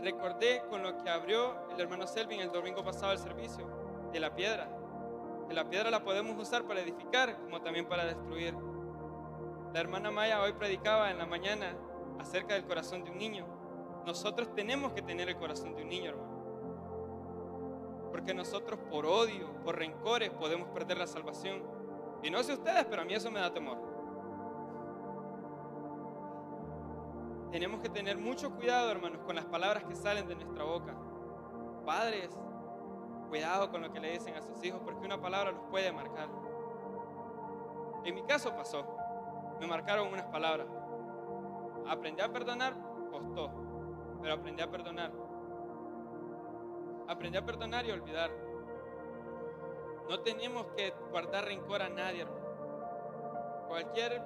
recordé 0.00 0.62
con 0.70 0.82
lo 0.82 0.96
que 1.02 1.10
abrió 1.10 1.70
el 1.70 1.80
hermano 1.80 2.06
Selvin 2.06 2.40
el 2.40 2.50
domingo 2.50 2.82
pasado 2.82 3.12
el 3.12 3.18
servicio, 3.18 3.66
de 4.12 4.20
la 4.20 4.34
piedra. 4.34 4.68
Que 5.48 5.54
la 5.54 5.68
piedra 5.68 5.90
la 5.90 6.04
podemos 6.04 6.40
usar 6.40 6.64
para 6.64 6.80
edificar 6.80 7.38
como 7.42 7.60
también 7.60 7.86
para 7.86 8.06
destruir. 8.06 8.54
La 9.74 9.80
hermana 9.80 10.10
Maya 10.10 10.40
hoy 10.40 10.52
predicaba 10.54 11.10
en 11.10 11.18
la 11.18 11.26
mañana 11.26 11.76
acerca 12.18 12.54
del 12.54 12.64
corazón 12.64 13.04
de 13.04 13.10
un 13.10 13.18
niño. 13.18 13.46
Nosotros 14.06 14.54
tenemos 14.54 14.92
que 14.92 15.02
tener 15.02 15.28
el 15.28 15.36
corazón 15.36 15.74
de 15.74 15.82
un 15.82 15.88
niño, 15.88 16.10
hermano. 16.10 16.33
Porque 18.14 18.32
nosotros 18.32 18.78
por 18.92 19.06
odio, 19.06 19.52
por 19.64 19.76
rencores, 19.76 20.30
podemos 20.30 20.68
perder 20.68 20.98
la 20.98 21.06
salvación. 21.08 21.60
Y 22.22 22.30
no 22.30 22.44
sé 22.44 22.52
ustedes, 22.52 22.84
pero 22.84 23.02
a 23.02 23.04
mí 23.04 23.12
eso 23.12 23.28
me 23.28 23.40
da 23.40 23.52
temor. 23.52 23.76
Tenemos 27.50 27.80
que 27.80 27.88
tener 27.88 28.16
mucho 28.16 28.54
cuidado, 28.54 28.92
hermanos, 28.92 29.20
con 29.26 29.34
las 29.34 29.46
palabras 29.46 29.82
que 29.82 29.96
salen 29.96 30.28
de 30.28 30.36
nuestra 30.36 30.62
boca. 30.62 30.94
Padres, 31.84 32.30
cuidado 33.30 33.72
con 33.72 33.82
lo 33.82 33.92
que 33.92 33.98
le 33.98 34.12
dicen 34.12 34.36
a 34.36 34.42
sus 34.42 34.62
hijos, 34.62 34.80
porque 34.84 35.04
una 35.04 35.20
palabra 35.20 35.50
los 35.50 35.64
puede 35.64 35.90
marcar. 35.90 36.28
En 38.04 38.14
mi 38.14 38.22
caso 38.22 38.54
pasó. 38.54 38.96
Me 39.58 39.66
marcaron 39.66 40.12
unas 40.12 40.26
palabras. 40.26 40.68
Aprendí 41.88 42.22
a 42.22 42.32
perdonar, 42.32 42.74
costó, 43.10 43.50
pero 44.22 44.34
aprendí 44.34 44.62
a 44.62 44.70
perdonar. 44.70 45.23
Aprendí 47.08 47.38
a 47.38 47.44
perdonar 47.44 47.84
y 47.86 47.90
olvidar. 47.90 48.30
No 50.08 50.20
tenemos 50.20 50.66
que 50.76 50.92
guardar 51.10 51.44
rencor 51.44 51.82
a 51.82 51.88
nadie, 51.88 52.22
hermano. 52.22 52.44
Cualquier 53.68 54.22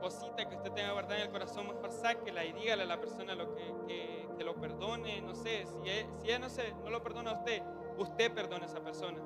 cosita 0.00 0.48
que 0.48 0.56
usted 0.56 0.72
tenga 0.72 0.92
guardada 0.92 1.16
en 1.16 1.26
el 1.26 1.30
corazón, 1.30 1.68
mejor 1.68 1.92
sáquela 1.92 2.44
y 2.44 2.52
dígale 2.52 2.82
a 2.82 2.86
la 2.86 3.00
persona 3.00 3.34
lo 3.34 3.54
que, 3.54 3.74
que, 3.86 4.44
lo 4.44 4.54
perdone. 4.56 5.20
No 5.20 5.36
sé, 5.36 5.64
si 5.66 5.88
él, 5.88 6.06
si 6.20 6.30
él 6.30 6.40
no, 6.40 6.48
sé, 6.48 6.74
no 6.82 6.90
lo 6.90 7.00
perdona 7.02 7.30
a 7.30 7.34
usted, 7.34 7.62
usted 7.96 8.32
perdone 8.34 8.64
a 8.64 8.68
esa 8.68 8.80
persona. 8.80 9.20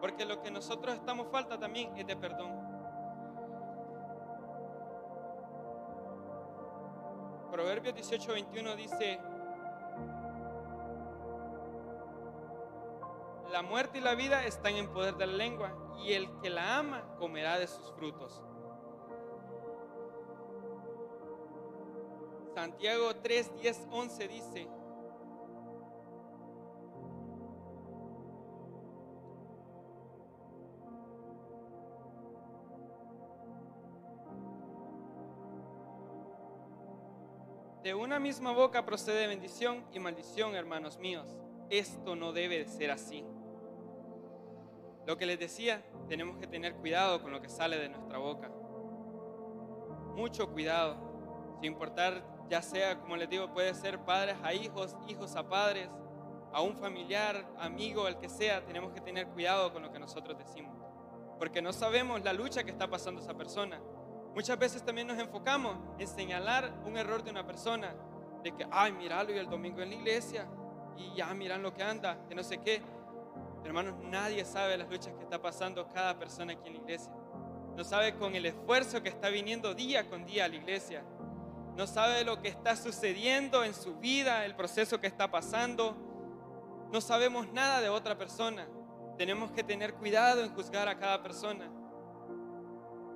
Porque 0.00 0.24
lo 0.24 0.42
que 0.42 0.50
nosotros 0.50 0.94
estamos 0.94 1.28
falta 1.28 1.58
también 1.58 1.96
es 1.96 2.06
de 2.06 2.16
perdón. 2.16 2.68
Proverbios 7.52 7.94
18, 7.94 8.32
21 8.32 8.76
dice, 8.76 9.20
La 13.50 13.62
muerte 13.62 13.98
y 13.98 14.00
la 14.00 14.14
vida 14.14 14.44
están 14.44 14.74
en 14.76 14.88
poder 14.92 15.16
de 15.16 15.26
la 15.26 15.32
lengua, 15.32 15.72
y 16.04 16.12
el 16.12 16.28
que 16.40 16.50
la 16.50 16.78
ama 16.78 17.16
comerá 17.18 17.58
de 17.58 17.66
sus 17.66 17.90
frutos. 17.92 18.42
Santiago 22.54 23.14
3, 23.16 23.56
10, 23.56 23.88
11 23.90 24.28
dice, 24.28 24.68
De 37.82 37.94
una 37.94 38.18
misma 38.18 38.52
boca 38.52 38.84
procede 38.84 39.26
bendición 39.28 39.82
y 39.94 39.98
maldición, 39.98 40.54
hermanos 40.54 40.98
míos. 40.98 41.26
Esto 41.70 42.16
no 42.16 42.32
debe 42.32 42.58
de 42.58 42.66
ser 42.66 42.90
así. 42.90 43.24
Lo 45.08 45.16
que 45.16 45.24
les 45.24 45.38
decía, 45.38 45.82
tenemos 46.06 46.36
que 46.36 46.46
tener 46.46 46.74
cuidado 46.74 47.22
con 47.22 47.32
lo 47.32 47.40
que 47.40 47.48
sale 47.48 47.78
de 47.78 47.88
nuestra 47.88 48.18
boca. 48.18 48.50
Mucho 50.14 50.52
cuidado, 50.52 50.98
sin 51.54 51.64
importar, 51.72 52.22
ya 52.50 52.60
sea, 52.60 53.00
como 53.00 53.16
les 53.16 53.30
digo, 53.30 53.50
puede 53.54 53.72
ser 53.72 54.00
padres 54.04 54.36
a 54.42 54.52
hijos, 54.52 54.94
hijos 55.08 55.34
a 55.34 55.48
padres, 55.48 55.88
a 56.52 56.60
un 56.60 56.76
familiar, 56.76 57.50
amigo, 57.58 58.06
el 58.06 58.18
que 58.18 58.28
sea, 58.28 58.66
tenemos 58.66 58.92
que 58.92 59.00
tener 59.00 59.28
cuidado 59.28 59.72
con 59.72 59.82
lo 59.82 59.90
que 59.90 59.98
nosotros 59.98 60.36
decimos. 60.36 60.76
Porque 61.38 61.62
no 61.62 61.72
sabemos 61.72 62.22
la 62.22 62.34
lucha 62.34 62.62
que 62.62 62.70
está 62.70 62.86
pasando 62.90 63.22
esa 63.22 63.32
persona. 63.32 63.80
Muchas 64.34 64.58
veces 64.58 64.84
también 64.84 65.06
nos 65.06 65.18
enfocamos 65.18 65.78
en 65.98 66.06
señalar 66.06 66.82
un 66.84 66.98
error 66.98 67.24
de 67.24 67.30
una 67.30 67.46
persona, 67.46 67.94
de 68.42 68.54
que, 68.54 68.66
ay, 68.70 68.92
míralo 68.92 69.32
y 69.32 69.38
el 69.38 69.48
domingo 69.48 69.80
en 69.80 69.88
la 69.88 69.94
iglesia, 69.94 70.46
y 70.98 71.14
ya 71.14 71.32
miran 71.32 71.62
lo 71.62 71.72
que 71.72 71.82
anda, 71.82 72.26
que 72.28 72.34
no 72.34 72.42
sé 72.42 72.58
qué. 72.58 72.82
Hermanos, 73.68 73.96
nadie 74.02 74.46
sabe 74.46 74.78
las 74.78 74.88
luchas 74.88 75.12
que 75.12 75.24
está 75.24 75.42
pasando 75.42 75.86
cada 75.92 76.18
persona 76.18 76.54
aquí 76.54 76.68
en 76.68 76.72
la 76.72 76.80
iglesia. 76.80 77.12
No 77.76 77.84
sabe 77.84 78.14
con 78.14 78.34
el 78.34 78.46
esfuerzo 78.46 79.02
que 79.02 79.10
está 79.10 79.28
viniendo 79.28 79.74
día 79.74 80.08
con 80.08 80.24
día 80.24 80.46
a 80.46 80.48
la 80.48 80.56
iglesia. 80.56 81.04
No 81.76 81.86
sabe 81.86 82.24
lo 82.24 82.40
que 82.40 82.48
está 82.48 82.76
sucediendo 82.76 83.62
en 83.64 83.74
su 83.74 83.96
vida, 83.96 84.46
el 84.46 84.56
proceso 84.56 85.02
que 85.02 85.06
está 85.06 85.30
pasando. 85.30 85.94
no 86.90 87.02
sabemos 87.02 87.52
nada 87.52 87.82
de 87.82 87.90
otra 87.90 88.16
persona. 88.16 88.66
Tenemos 89.18 89.50
que 89.52 89.62
tener 89.62 89.92
cuidado 89.92 90.42
en 90.42 90.54
juzgar 90.54 90.88
a 90.88 90.98
cada 90.98 91.22
persona. 91.22 91.70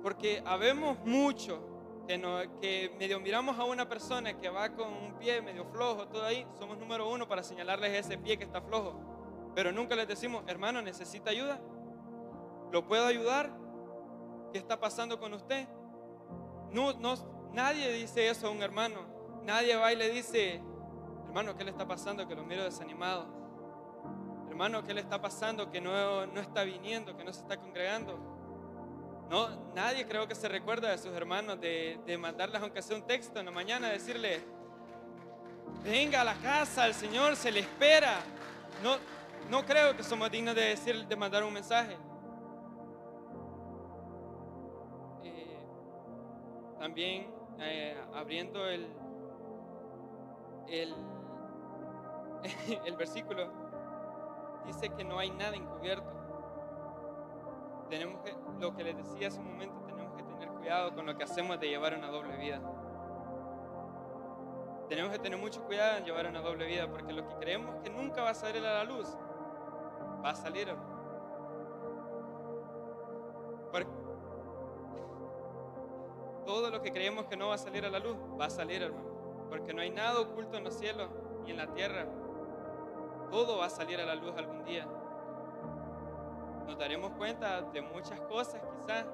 Porque 0.03 0.43
habemos 0.45 0.99
mucho 0.99 2.05
que, 2.07 2.19
no, 2.19 2.37
que 2.61 2.95
medio 2.99 3.19
miramos 3.19 3.57
a 3.57 3.63
una 3.63 3.89
persona 3.89 4.37
que 4.37 4.49
va 4.49 4.69
con 4.75 4.93
un 4.93 5.17
pie 5.17 5.41
medio 5.41 5.65
flojo, 5.65 6.07
todo 6.09 6.23
ahí, 6.23 6.45
somos 6.59 6.77
número 6.77 7.09
uno 7.09 7.27
para 7.27 7.41
señalarles 7.41 8.05
ese 8.05 8.19
pie 8.19 8.37
que 8.37 8.43
está 8.43 8.61
flojo. 8.61 9.12
Pero 9.55 9.71
nunca 9.71 9.95
les 9.95 10.07
decimos, 10.07 10.43
hermano, 10.47 10.81
necesita 10.81 11.29
ayuda. 11.29 11.59
¿Lo 12.71 12.87
puedo 12.87 13.05
ayudar? 13.05 13.51
¿Qué 14.51 14.57
está 14.57 14.79
pasando 14.79 15.19
con 15.19 15.33
usted? 15.33 15.67
No, 16.71 16.93
no, 16.93 17.15
nadie 17.53 17.91
dice 17.91 18.29
eso 18.29 18.47
a 18.47 18.49
un 18.49 18.63
hermano. 18.63 19.05
Nadie 19.43 19.75
va 19.75 19.93
y 19.93 19.95
le 19.95 20.09
dice, 20.09 20.61
hermano, 21.27 21.55
¿qué 21.55 21.63
le 21.63 21.71
está 21.71 21.87
pasando? 21.87 22.27
Que 22.27 22.35
lo 22.35 22.43
miro 22.43 22.63
desanimado. 22.63 23.27
Hermano, 24.49 24.83
¿qué 24.83 24.93
le 24.93 25.01
está 25.01 25.21
pasando? 25.21 25.69
Que 25.69 25.81
no, 25.81 26.25
no 26.27 26.39
está 26.39 26.63
viniendo, 26.63 27.15
que 27.17 27.23
no 27.23 27.33
se 27.33 27.41
está 27.41 27.57
congregando. 27.57 28.19
No, 29.29 29.49
nadie 29.73 30.07
creo 30.07 30.27
que 30.27 30.35
se 30.35 30.47
recuerda 30.47 30.91
de 30.91 30.97
sus 30.97 31.11
hermanos 31.13 31.59
de, 31.59 31.99
de 32.05 32.17
mandarles 32.17 32.61
aunque 32.61 32.81
sea 32.81 32.95
un 32.95 33.07
texto 33.07 33.39
en 33.39 33.47
la 33.47 33.51
mañana, 33.51 33.89
decirle, 33.89 34.41
venga 35.83 36.21
a 36.21 36.23
la 36.23 36.35
casa, 36.35 36.85
el 36.85 36.93
Señor 36.93 37.35
se 37.35 37.51
le 37.51 37.61
espera. 37.61 38.19
No, 38.83 38.97
no 39.49 39.65
creo 39.65 39.95
que 39.95 40.03
somos 40.03 40.29
dignos 40.31 40.55
de 40.55 40.61
decir, 40.61 41.07
de 41.07 41.15
mandar 41.15 41.43
un 41.43 41.53
mensaje. 41.53 41.97
Eh, 45.23 45.57
también 46.79 47.27
eh, 47.59 47.95
abriendo 48.13 48.65
el, 48.67 48.87
el, 50.67 50.95
versículo, 52.97 53.51
dice 54.65 54.89
que 54.89 55.03
no 55.03 55.19
hay 55.19 55.29
nada 55.31 55.55
encubierto. 55.55 56.11
Tenemos 57.89 58.21
lo 58.59 58.75
que 58.75 58.83
les 58.83 58.97
decía 58.97 59.27
hace 59.27 59.39
un 59.39 59.51
momento, 59.51 59.79
tenemos 59.85 60.15
que 60.15 60.23
tener 60.23 60.49
cuidado 60.49 60.95
con 60.95 61.05
lo 61.05 61.15
que 61.15 61.23
hacemos 61.23 61.59
de 61.59 61.67
llevar 61.67 61.95
una 61.95 62.07
doble 62.07 62.35
vida. 62.37 62.61
Tenemos 64.89 65.11
que 65.11 65.19
tener 65.19 65.39
mucho 65.39 65.63
cuidado 65.63 65.97
en 65.97 66.05
llevar 66.05 66.27
una 66.27 66.41
doble 66.41 66.65
vida, 66.65 66.89
porque 66.89 67.13
lo 67.13 67.27
que 67.27 67.35
creemos 67.35 67.75
que 67.83 67.89
nunca 67.89 68.21
va 68.21 68.31
a 68.31 68.33
salir 68.33 68.65
a 68.65 68.73
la 68.73 68.83
luz, 68.83 69.15
va 70.23 70.31
a 70.31 70.35
salir. 70.35 70.73
Porque 73.71 73.91
todo 76.45 76.69
lo 76.69 76.81
que 76.81 76.91
creemos 76.91 77.25
que 77.25 77.37
no 77.37 77.49
va 77.49 77.55
a 77.55 77.57
salir 77.57 77.85
a 77.85 77.89
la 77.89 77.99
luz, 77.99 78.15
va 78.39 78.45
a 78.45 78.49
salir, 78.49 78.81
hermano. 78.81 79.09
Porque 79.49 79.73
no 79.73 79.81
hay 79.81 79.89
nada 79.89 80.19
oculto 80.19 80.57
en 80.57 80.63
los 80.63 80.73
cielos 80.73 81.09
ni 81.43 81.51
en 81.51 81.57
la 81.57 81.67
tierra. 81.73 82.05
Todo 83.29 83.57
va 83.57 83.65
a 83.65 83.69
salir 83.69 83.99
a 83.99 84.05
la 84.05 84.15
luz 84.15 84.33
algún 84.37 84.63
día. 84.63 84.87
Nos 86.67 86.77
daremos 86.77 87.11
cuenta 87.13 87.61
de 87.61 87.81
muchas 87.81 88.19
cosas, 88.21 88.61
quizás. 88.79 89.05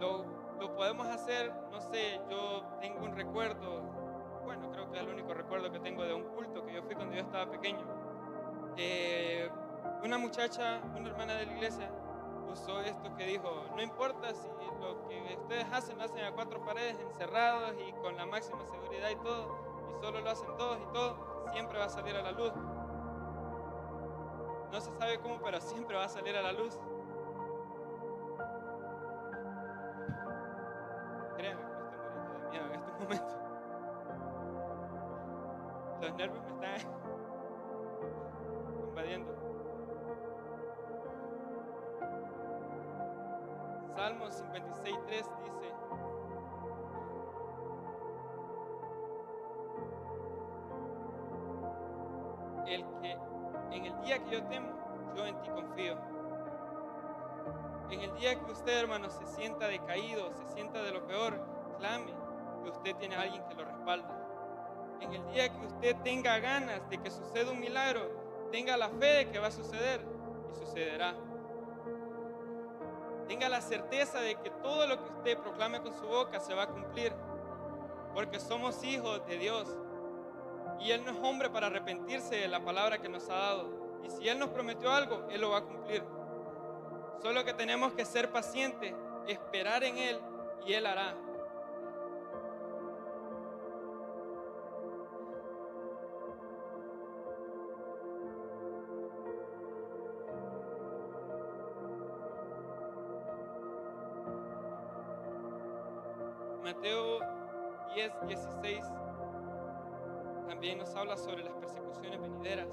Lo, 0.00 0.24
lo 0.58 0.74
podemos 0.74 1.06
hacer, 1.06 1.52
no 1.70 1.80
sé, 1.80 2.20
yo 2.28 2.62
tengo 2.80 3.04
un 3.04 3.14
recuerdo, 3.14 3.80
bueno, 4.44 4.70
creo 4.70 4.90
que 4.90 4.98
es 4.98 5.04
el 5.04 5.08
único 5.08 5.32
recuerdo 5.32 5.70
que 5.70 5.78
tengo 5.78 6.02
de 6.02 6.14
un 6.14 6.24
culto 6.24 6.64
que 6.64 6.74
yo 6.74 6.82
fui 6.82 6.94
cuando 6.94 7.14
yo 7.14 7.22
estaba 7.22 7.50
pequeño. 7.50 8.03
Eh, 8.76 9.48
una 10.02 10.18
muchacha, 10.18 10.80
una 10.96 11.08
hermana 11.08 11.34
de 11.34 11.46
la 11.46 11.52
iglesia, 11.52 11.90
usó 12.52 12.80
esto 12.80 13.14
que 13.16 13.26
dijo, 13.26 13.66
no 13.74 13.82
importa 13.82 14.34
si 14.34 14.48
lo 14.80 15.08
que 15.08 15.36
ustedes 15.40 15.66
hacen 15.72 15.98
lo 15.98 16.04
hacen 16.04 16.24
a 16.24 16.32
cuatro 16.32 16.64
paredes, 16.64 16.96
encerrados 17.00 17.74
y 17.86 17.92
con 17.92 18.16
la 18.16 18.26
máxima 18.26 18.64
seguridad 18.66 19.10
y 19.10 19.16
todo, 19.16 19.56
y 19.90 20.04
solo 20.04 20.20
lo 20.20 20.30
hacen 20.30 20.56
todos 20.56 20.78
y 20.80 20.92
todo, 20.92 21.46
siempre 21.52 21.78
va 21.78 21.86
a 21.86 21.88
salir 21.88 22.16
a 22.16 22.22
la 22.22 22.32
luz. 22.32 22.52
No 24.72 24.80
se 24.80 24.92
sabe 24.98 25.20
cómo, 25.20 25.40
pero 25.42 25.60
siempre 25.60 25.96
va 25.96 26.04
a 26.04 26.08
salir 26.08 26.36
a 26.36 26.42
la 26.42 26.52
luz. 26.52 26.78
Se 59.10 59.26
sienta 59.26 59.66
decaído, 59.66 60.32
se 60.34 60.54
sienta 60.54 60.82
de 60.82 60.92
lo 60.92 61.06
peor, 61.06 61.40
clame 61.78 62.12
que 62.62 62.70
usted 62.70 62.96
tiene 62.96 63.16
a 63.16 63.22
alguien 63.22 63.42
que 63.48 63.54
lo 63.54 63.64
respalda. 63.64 64.24
En 65.00 65.12
el 65.12 65.26
día 65.32 65.48
que 65.48 65.66
usted 65.66 65.96
tenga 66.02 66.38
ganas 66.38 66.88
de 66.88 66.98
que 66.98 67.10
suceda 67.10 67.50
un 67.50 67.60
milagro, 67.60 68.48
tenga 68.50 68.76
la 68.76 68.88
fe 68.88 69.06
de 69.06 69.30
que 69.30 69.38
va 69.38 69.48
a 69.48 69.52
suceder 69.52 70.00
y 70.50 70.54
sucederá. 70.54 71.14
Tenga 73.28 73.48
la 73.48 73.60
certeza 73.60 74.20
de 74.20 74.36
que 74.36 74.50
todo 74.50 74.86
lo 74.86 75.02
que 75.02 75.10
usted 75.10 75.38
proclame 75.38 75.80
con 75.82 75.92
su 75.94 76.06
boca 76.06 76.40
se 76.40 76.54
va 76.54 76.64
a 76.64 76.68
cumplir, 76.68 77.12
porque 78.14 78.38
somos 78.38 78.82
hijos 78.84 79.26
de 79.26 79.38
Dios. 79.38 79.68
Y 80.80 80.90
Él 80.92 81.04
no 81.04 81.10
es 81.10 81.18
hombre 81.22 81.50
para 81.50 81.66
arrepentirse 81.66 82.36
de 82.36 82.48
la 82.48 82.64
palabra 82.64 82.98
que 82.98 83.08
nos 83.08 83.28
ha 83.28 83.34
dado. 83.34 84.00
Y 84.04 84.10
si 84.10 84.28
Él 84.28 84.38
nos 84.38 84.50
prometió 84.50 84.90
algo, 84.90 85.26
Él 85.30 85.40
lo 85.40 85.50
va 85.50 85.58
a 85.58 85.64
cumplir. 85.64 86.04
Solo 87.22 87.44
que 87.44 87.54
tenemos 87.54 87.92
que 87.94 88.04
ser 88.04 88.30
pacientes, 88.30 88.94
esperar 89.26 89.82
en 89.84 89.98
Él 89.98 90.20
y 90.66 90.74
Él 90.74 90.86
hará. 90.86 91.14
Mateo 106.62 107.20
10, 107.94 108.12
16 108.26 108.84
también 110.48 110.78
nos 110.78 110.94
habla 110.94 111.16
sobre 111.16 111.42
las 111.42 111.52
persecuciones 111.54 112.20
venideras. 112.20 112.68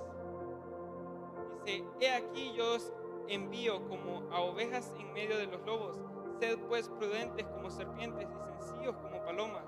Dice, 1.66 1.84
he 2.00 2.12
aquí 2.12 2.54
yo 2.54 2.78
envío 3.28 3.88
como 3.88 4.32
a 4.32 4.42
ovejas 4.42 4.94
en 5.00 5.14
medio 5.14 5.38
de 5.38 5.48
los 5.48 5.62
lobos. 5.62 6.00
Sed 6.40 6.58
pues 6.68 6.90
prudentes 6.90 7.46
como 7.48 7.70
serpientes 7.70 8.28
y 8.30 8.66
sencillos 8.66 8.96
como 8.98 9.24
palomas. 9.24 9.66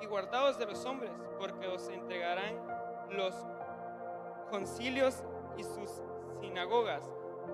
Y 0.00 0.06
guardaos 0.06 0.58
de 0.58 0.66
los 0.66 0.84
hombres, 0.84 1.12
porque 1.38 1.68
os 1.68 1.88
entregarán 1.88 2.56
los 3.10 3.34
concilios 4.50 5.24
y 5.56 5.64
sus 5.64 6.02
sinagogas. 6.40 7.08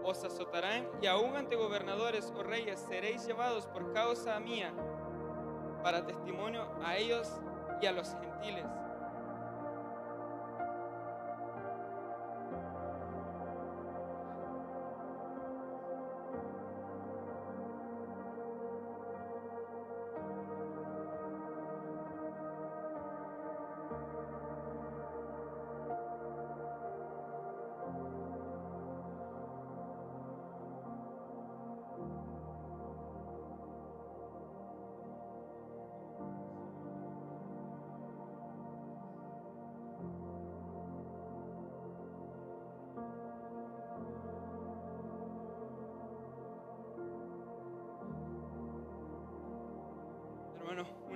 Os 0.04 0.24
azotarán 0.24 0.88
y 1.00 1.06
aún 1.06 1.36
ante 1.36 1.56
gobernadores 1.56 2.32
o 2.36 2.42
reyes 2.42 2.78
seréis 2.88 3.26
llevados 3.26 3.66
por 3.66 3.92
causa 3.92 4.38
mía 4.40 4.72
para 5.82 6.06
testimonio 6.06 6.66
a 6.84 6.96
ellos 6.96 7.40
y 7.80 7.86
a 7.86 7.92
los 7.92 8.10
gentiles. 8.16 8.66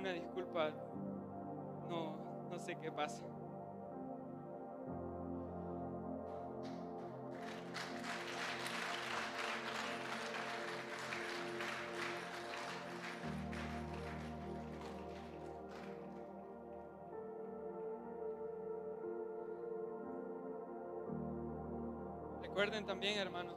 Una 0.03 0.11
disculpa. 0.11 0.69
No, 1.89 2.17
no 2.49 2.59
sé 2.59 2.75
qué 2.75 2.91
pasa. 2.91 3.23
Recuerden 22.41 22.85
también, 22.85 23.17
hermanos, 23.19 23.55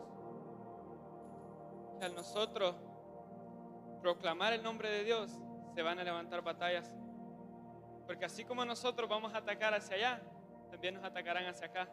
que 1.99 2.05
al 2.05 2.15
nosotros 2.15 2.77
proclamar 4.01 4.53
el 4.53 4.63
nombre 4.63 4.89
de 4.91 5.03
Dios, 5.03 5.41
se 5.77 5.83
van 5.83 5.99
a 5.99 6.05
levantar 6.05 6.41
batallas. 6.41 6.91
Porque 8.07 8.25
así 8.25 8.47
como 8.47 8.65
nosotros 8.65 9.11
vamos 9.11 9.35
a 9.35 9.39
atacar 9.39 9.75
hacia 9.75 9.97
allá, 9.97 10.23
también 10.71 10.95
nos 10.95 11.05
atacarán 11.05 11.45
hacia 11.45 11.67
acá. 11.67 11.87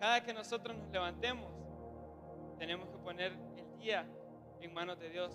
Cada 0.00 0.24
que 0.24 0.34
nosotros 0.34 0.76
nos 0.76 0.90
levantemos, 0.90 1.48
tenemos 2.58 2.88
que 2.88 2.98
poner 2.98 3.38
el 3.56 3.78
día 3.78 4.04
en 4.60 4.74
manos 4.74 4.98
de 4.98 5.10
Dios. 5.10 5.32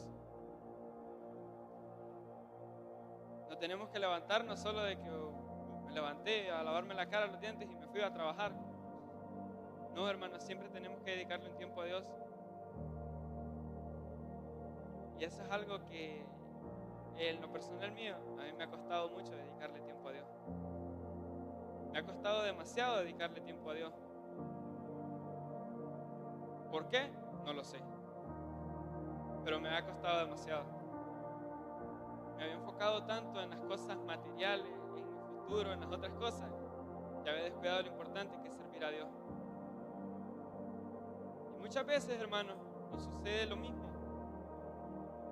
No 3.49 3.57
tenemos 3.57 3.87
que 3.91 3.99
levantarnos 3.99 4.59
solo 4.59 4.83
de 4.83 4.97
que 4.97 5.09
oh, 5.09 5.83
me 5.85 5.93
levanté 5.93 6.51
a 6.51 6.61
lavarme 6.63 6.93
la 6.95 7.07
cara, 7.07 7.27
los 7.27 7.39
dientes 7.39 7.71
y 7.71 7.75
me 7.75 7.87
fui 7.87 8.01
a 8.01 8.11
trabajar. 8.11 8.51
No, 9.95 10.09
hermanos, 10.09 10.43
siempre 10.43 10.67
tenemos 10.67 11.01
que 11.01 11.11
dedicarle 11.11 11.49
un 11.49 11.55
tiempo 11.55 11.79
a 11.79 11.85
Dios. 11.85 12.03
Y 15.17 15.23
eso 15.23 15.41
es 15.41 15.49
algo 15.49 15.85
que 15.85 16.25
en 17.17 17.41
lo 17.41 17.51
personal 17.51 17.91
mío, 17.91 18.15
a 18.39 18.43
mí 18.43 18.53
me 18.57 18.63
ha 18.63 18.69
costado 18.69 19.09
mucho 19.09 19.31
dedicarle 19.31 19.79
tiempo 19.81 20.09
a 20.09 20.11
Dios. 20.11 20.27
Me 21.91 21.99
ha 21.99 22.03
costado 22.03 22.43
demasiado 22.43 22.99
dedicarle 22.99 23.41
tiempo 23.41 23.69
a 23.69 23.73
Dios. 23.73 23.93
¿Por 26.71 26.87
qué? 26.87 27.09
No 27.45 27.53
lo 27.53 27.63
sé. 27.63 27.79
Pero 29.43 29.59
me 29.59 29.69
ha 29.69 29.85
costado 29.85 30.19
demasiado. 30.25 30.63
Me 32.37 32.43
había 32.43 32.55
enfocado 32.55 33.03
tanto 33.03 33.41
en 33.41 33.49
las 33.49 33.59
cosas 33.59 33.97
materiales, 34.05 34.71
en 34.97 35.05
el 35.05 35.29
futuro, 35.35 35.73
en 35.73 35.81
las 35.81 35.91
otras 35.91 36.13
cosas, 36.13 36.49
que 37.23 37.29
había 37.29 37.43
descuidado 37.43 37.81
lo 37.81 37.87
importante 37.89 38.39
que 38.41 38.47
es 38.47 38.55
servir 38.55 38.85
a 38.85 38.89
Dios. 38.89 39.09
Y 41.57 41.59
muchas 41.59 41.85
veces, 41.85 42.19
hermanos, 42.21 42.57
nos 42.91 43.03
sucede 43.03 43.45
lo 43.47 43.57
mismo. 43.57 43.83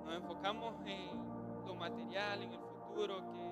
Nos 0.04 0.16
enfocamos 0.16 0.76
en 0.86 1.29
material, 1.76 2.44
en 2.44 2.54
el 2.54 2.60
futuro, 2.60 3.18
que 3.32 3.50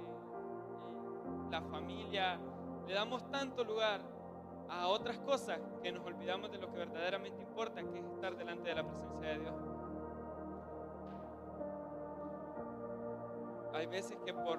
la 1.52 1.62
familia, 1.62 2.40
le 2.88 2.94
damos 2.94 3.30
tanto 3.32 3.64
lugar 3.64 4.02
a 4.70 4.88
otras 4.88 5.18
cosas 5.20 5.60
que 5.82 5.92
nos 5.92 6.06
olvidamos 6.06 6.52
de 6.52 6.58
lo 6.58 6.70
que 6.72 6.78
verdaderamente 6.78 7.42
importa, 7.42 7.82
que 7.84 8.00
es 8.00 8.06
estar 8.06 8.36
delante 8.36 8.70
de 8.70 8.76
la 8.76 8.84
presencia 8.84 9.30
de 9.30 9.40
Dios. 9.40 9.56
Hay 13.74 13.86
veces 13.86 14.18
que 14.26 14.34
por, 14.34 14.58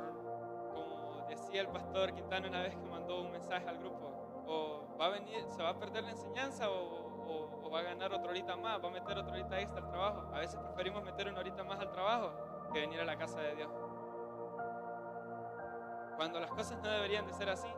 como 0.72 1.26
decía 1.28 1.60
el 1.60 1.68
pastor 1.68 2.14
Quintana 2.14 2.48
una 2.48 2.62
vez 2.62 2.76
que 2.76 2.86
mandó 2.86 3.20
un 3.20 3.32
mensaje 3.32 3.68
al 3.68 3.78
grupo, 3.78 4.12
o 4.46 4.96
va 4.98 5.06
a 5.06 5.10
venir, 5.10 5.44
se 5.50 5.62
va 5.62 5.70
a 5.70 5.78
perder 5.78 6.04
la 6.04 6.10
enseñanza 6.10 6.70
o, 6.70 7.06
va 7.70 7.80
a 7.80 7.82
ganar 7.82 8.10
otra 8.14 8.30
horita 8.30 8.56
más, 8.56 8.82
va 8.82 8.88
a 8.88 8.90
meter 8.90 9.18
otra 9.18 9.30
horita 9.30 9.60
extra 9.60 9.82
al 9.82 9.90
trabajo. 9.90 10.34
A 10.34 10.38
veces 10.38 10.58
preferimos 10.58 11.04
meter 11.04 11.28
una 11.28 11.40
horita 11.40 11.62
más 11.64 11.78
al 11.78 11.90
trabajo 11.92 12.32
que 12.72 12.80
venir 12.80 13.00
a 13.00 13.04
la 13.04 13.16
casa 13.16 13.40
de 13.40 13.54
Dios. 13.56 13.70
Cuando 16.16 16.40
las 16.40 16.50
cosas 16.50 16.78
no 16.82 16.90
deberían 16.90 17.26
de 17.26 17.32
ser 17.32 17.48
así, 17.48 17.68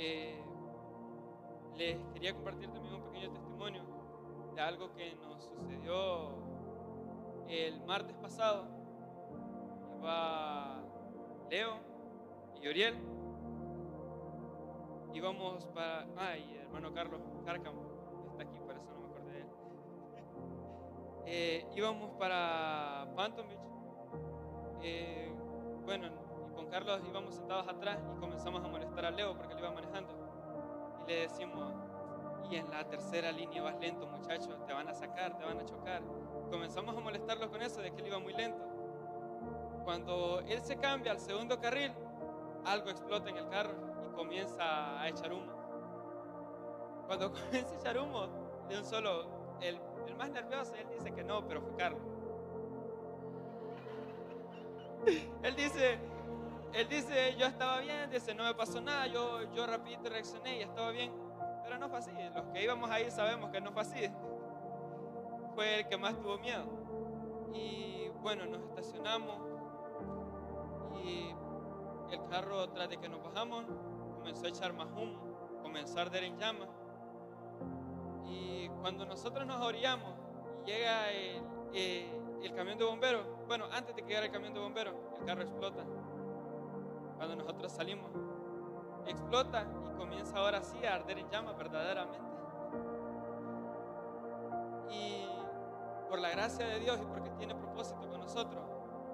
Eh, 0.00 0.40
les 1.74 1.98
quería 2.12 2.32
compartir 2.32 2.70
también 2.70 2.94
un 2.94 3.02
pequeño 3.02 3.32
testimonio 3.32 3.82
de 4.54 4.60
algo 4.60 4.94
que 4.94 5.16
nos 5.16 5.44
sucedió 5.44 6.36
el 7.48 7.80
martes 7.84 8.16
pasado. 8.16 8.68
Iba 9.98 10.84
Leo 11.50 11.80
y 12.62 12.68
Uriel. 12.68 13.17
Íbamos 15.18 15.66
para. 15.74 16.06
Y 16.38 16.54
el 16.54 16.60
hermano 16.60 16.94
Carlos 16.94 17.20
Cárcamo, 17.44 17.82
está 18.30 18.44
aquí, 18.44 18.56
por 18.60 18.76
eso 18.76 18.86
no 18.92 19.00
me 19.00 19.06
acordé 19.08 19.32
de 19.32 19.40
él. 19.40 19.46
Eh, 21.30 21.66
íbamos 21.74 22.12
para 22.12 23.06
Phantom 23.16 23.48
Beach. 23.48 23.60
Eh, 24.80 25.30
bueno, 25.84 26.08
con 26.54 26.68
Carlos 26.68 27.02
íbamos 27.06 27.34
sentados 27.34 27.66
atrás 27.66 27.98
y 28.14 28.20
comenzamos 28.20 28.64
a 28.64 28.68
molestar 28.68 29.04
a 29.06 29.10
Leo 29.10 29.36
porque 29.36 29.54
lo 29.54 29.60
iba 29.60 29.72
manejando. 29.72 30.14
Y 31.02 31.10
le 31.10 31.20
decimos, 31.22 31.74
y 32.48 32.54
en 32.54 32.70
la 32.70 32.88
tercera 32.88 33.32
línea 33.32 33.60
vas 33.60 33.78
lento 33.80 34.06
muchacho, 34.06 34.54
te 34.68 34.72
van 34.72 34.88
a 34.88 34.94
sacar, 34.94 35.36
te 35.36 35.44
van 35.44 35.58
a 35.58 35.66
chocar. 35.66 36.00
Comenzamos 36.48 36.96
a 36.96 37.00
molestarlo 37.00 37.50
con 37.50 37.60
eso 37.60 37.82
de 37.82 37.90
que 37.90 38.02
él 38.02 38.06
iba 38.06 38.20
muy 38.20 38.34
lento. 38.34 38.64
Cuando 39.84 40.40
él 40.46 40.60
se 40.62 40.76
cambia 40.76 41.10
al 41.10 41.18
segundo 41.18 41.60
carril, 41.60 41.92
algo 42.64 42.88
explota 42.88 43.28
en 43.28 43.36
el 43.36 43.48
carro 43.48 43.87
y 43.87 43.87
comienza 44.18 45.00
a 45.00 45.08
echar 45.08 45.32
humo. 45.32 45.52
Cuando 47.06 47.32
comienza 47.44 47.72
a 47.72 47.78
echar 47.78 47.98
humo, 47.98 48.26
de 48.68 48.76
un 48.76 48.84
solo, 48.84 49.56
el, 49.60 49.80
el 50.08 50.16
más 50.16 50.30
nervioso, 50.30 50.74
él 50.74 50.88
dice 50.90 51.12
que 51.14 51.22
no, 51.22 51.46
pero 51.46 51.62
fue 51.62 51.76
Carlos. 51.76 52.02
Él 55.42 55.54
dice, 55.54 55.98
él 56.74 56.88
dice, 56.88 57.36
yo 57.38 57.46
estaba 57.46 57.78
bien, 57.78 58.10
dice, 58.10 58.34
no 58.34 58.42
me 58.42 58.54
pasó 58.54 58.80
nada, 58.80 59.06
yo, 59.06 59.40
yo 59.54 59.66
rapidito 59.66 60.08
reaccioné 60.10 60.58
y 60.58 60.62
estaba 60.62 60.90
bien. 60.90 61.12
Pero 61.62 61.78
no 61.78 61.88
fue 61.88 61.98
así, 61.98 62.10
los 62.34 62.44
que 62.46 62.64
íbamos 62.64 62.90
ahí 62.90 63.08
sabemos 63.12 63.50
que 63.50 63.60
no 63.60 63.70
fue 63.70 63.82
así. 63.82 64.00
Fue 65.54 65.78
el 65.78 65.88
que 65.88 65.96
más 65.96 66.20
tuvo 66.20 66.38
miedo. 66.38 66.64
Y 67.54 68.08
bueno, 68.20 68.46
nos 68.46 68.62
estacionamos 68.62 69.36
y 71.04 71.32
el 72.10 72.26
carro 72.28 72.68
tras 72.70 72.88
de 72.88 72.96
que 72.96 73.08
nos 73.08 73.22
bajamos 73.22 73.64
comenzó 74.28 74.44
a 74.44 74.48
echar 74.50 74.74
más 74.74 74.88
humo, 74.88 75.58
comenzó 75.62 75.98
a 75.98 76.02
arder 76.02 76.24
en 76.24 76.38
llamas. 76.38 76.68
Y 78.26 78.68
cuando 78.82 79.06
nosotros 79.06 79.46
nos 79.46 79.58
orillamos 79.64 80.12
llega 80.66 81.10
el, 81.12 81.42
eh, 81.72 82.12
el 82.42 82.54
camión 82.54 82.76
de 82.76 82.84
bomberos, 82.84 83.26
bueno, 83.46 83.64
antes 83.72 83.96
de 83.96 84.02
que 84.02 84.08
llegara 84.08 84.26
el 84.26 84.32
camión 84.32 84.52
de 84.52 84.60
bomberos, 84.60 84.94
el 85.18 85.24
carro 85.24 85.40
explota 85.40 85.82
cuando 87.16 87.36
nosotros 87.36 87.72
salimos. 87.72 88.10
Explota 89.06 89.66
y 89.86 89.96
comienza 89.96 90.36
ahora 90.36 90.62
sí 90.62 90.84
a 90.84 90.96
arder 90.96 91.20
en 91.20 91.30
llamas 91.30 91.56
verdaderamente. 91.56 92.18
Y 94.90 95.26
por 96.10 96.18
la 96.18 96.28
gracia 96.28 96.66
de 96.66 96.80
Dios 96.80 97.00
y 97.00 97.06
porque 97.06 97.30
tiene 97.30 97.54
propósito 97.54 98.06
con 98.06 98.20
nosotros, 98.20 98.62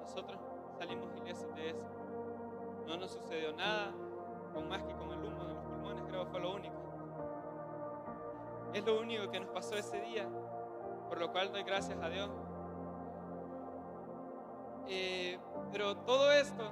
nosotros 0.03 0.41
salimos 0.77 1.15
ilesos 1.19 1.55
de 1.55 1.71
eso. 1.71 1.87
No 2.89 2.97
nos 2.97 3.13
sucedió 3.13 3.53
nada, 3.53 3.95
con 4.55 4.69
más 4.69 4.83
que 4.83 4.95
con 4.95 5.11
el 5.11 5.19
humo 5.19 5.45
de 5.45 5.55
los 5.55 5.65
pulmones, 5.65 6.05
creo 6.09 6.27
fue 6.27 6.41
lo 6.41 6.55
único. 6.55 6.75
Es 8.73 8.85
lo 8.85 9.01
único 9.01 9.31
que 9.31 9.41
nos 9.41 9.51
pasó 9.51 9.77
ese 9.77 10.01
día, 10.01 10.29
por 11.09 11.19
lo 11.19 11.31
cual 11.33 11.53
doy 11.53 11.63
gracias 11.63 12.01
a 12.01 12.09
Dios. 12.09 12.31
Eh, 14.87 15.39
pero 15.73 15.97
todo 15.99 16.31
esto 16.33 16.71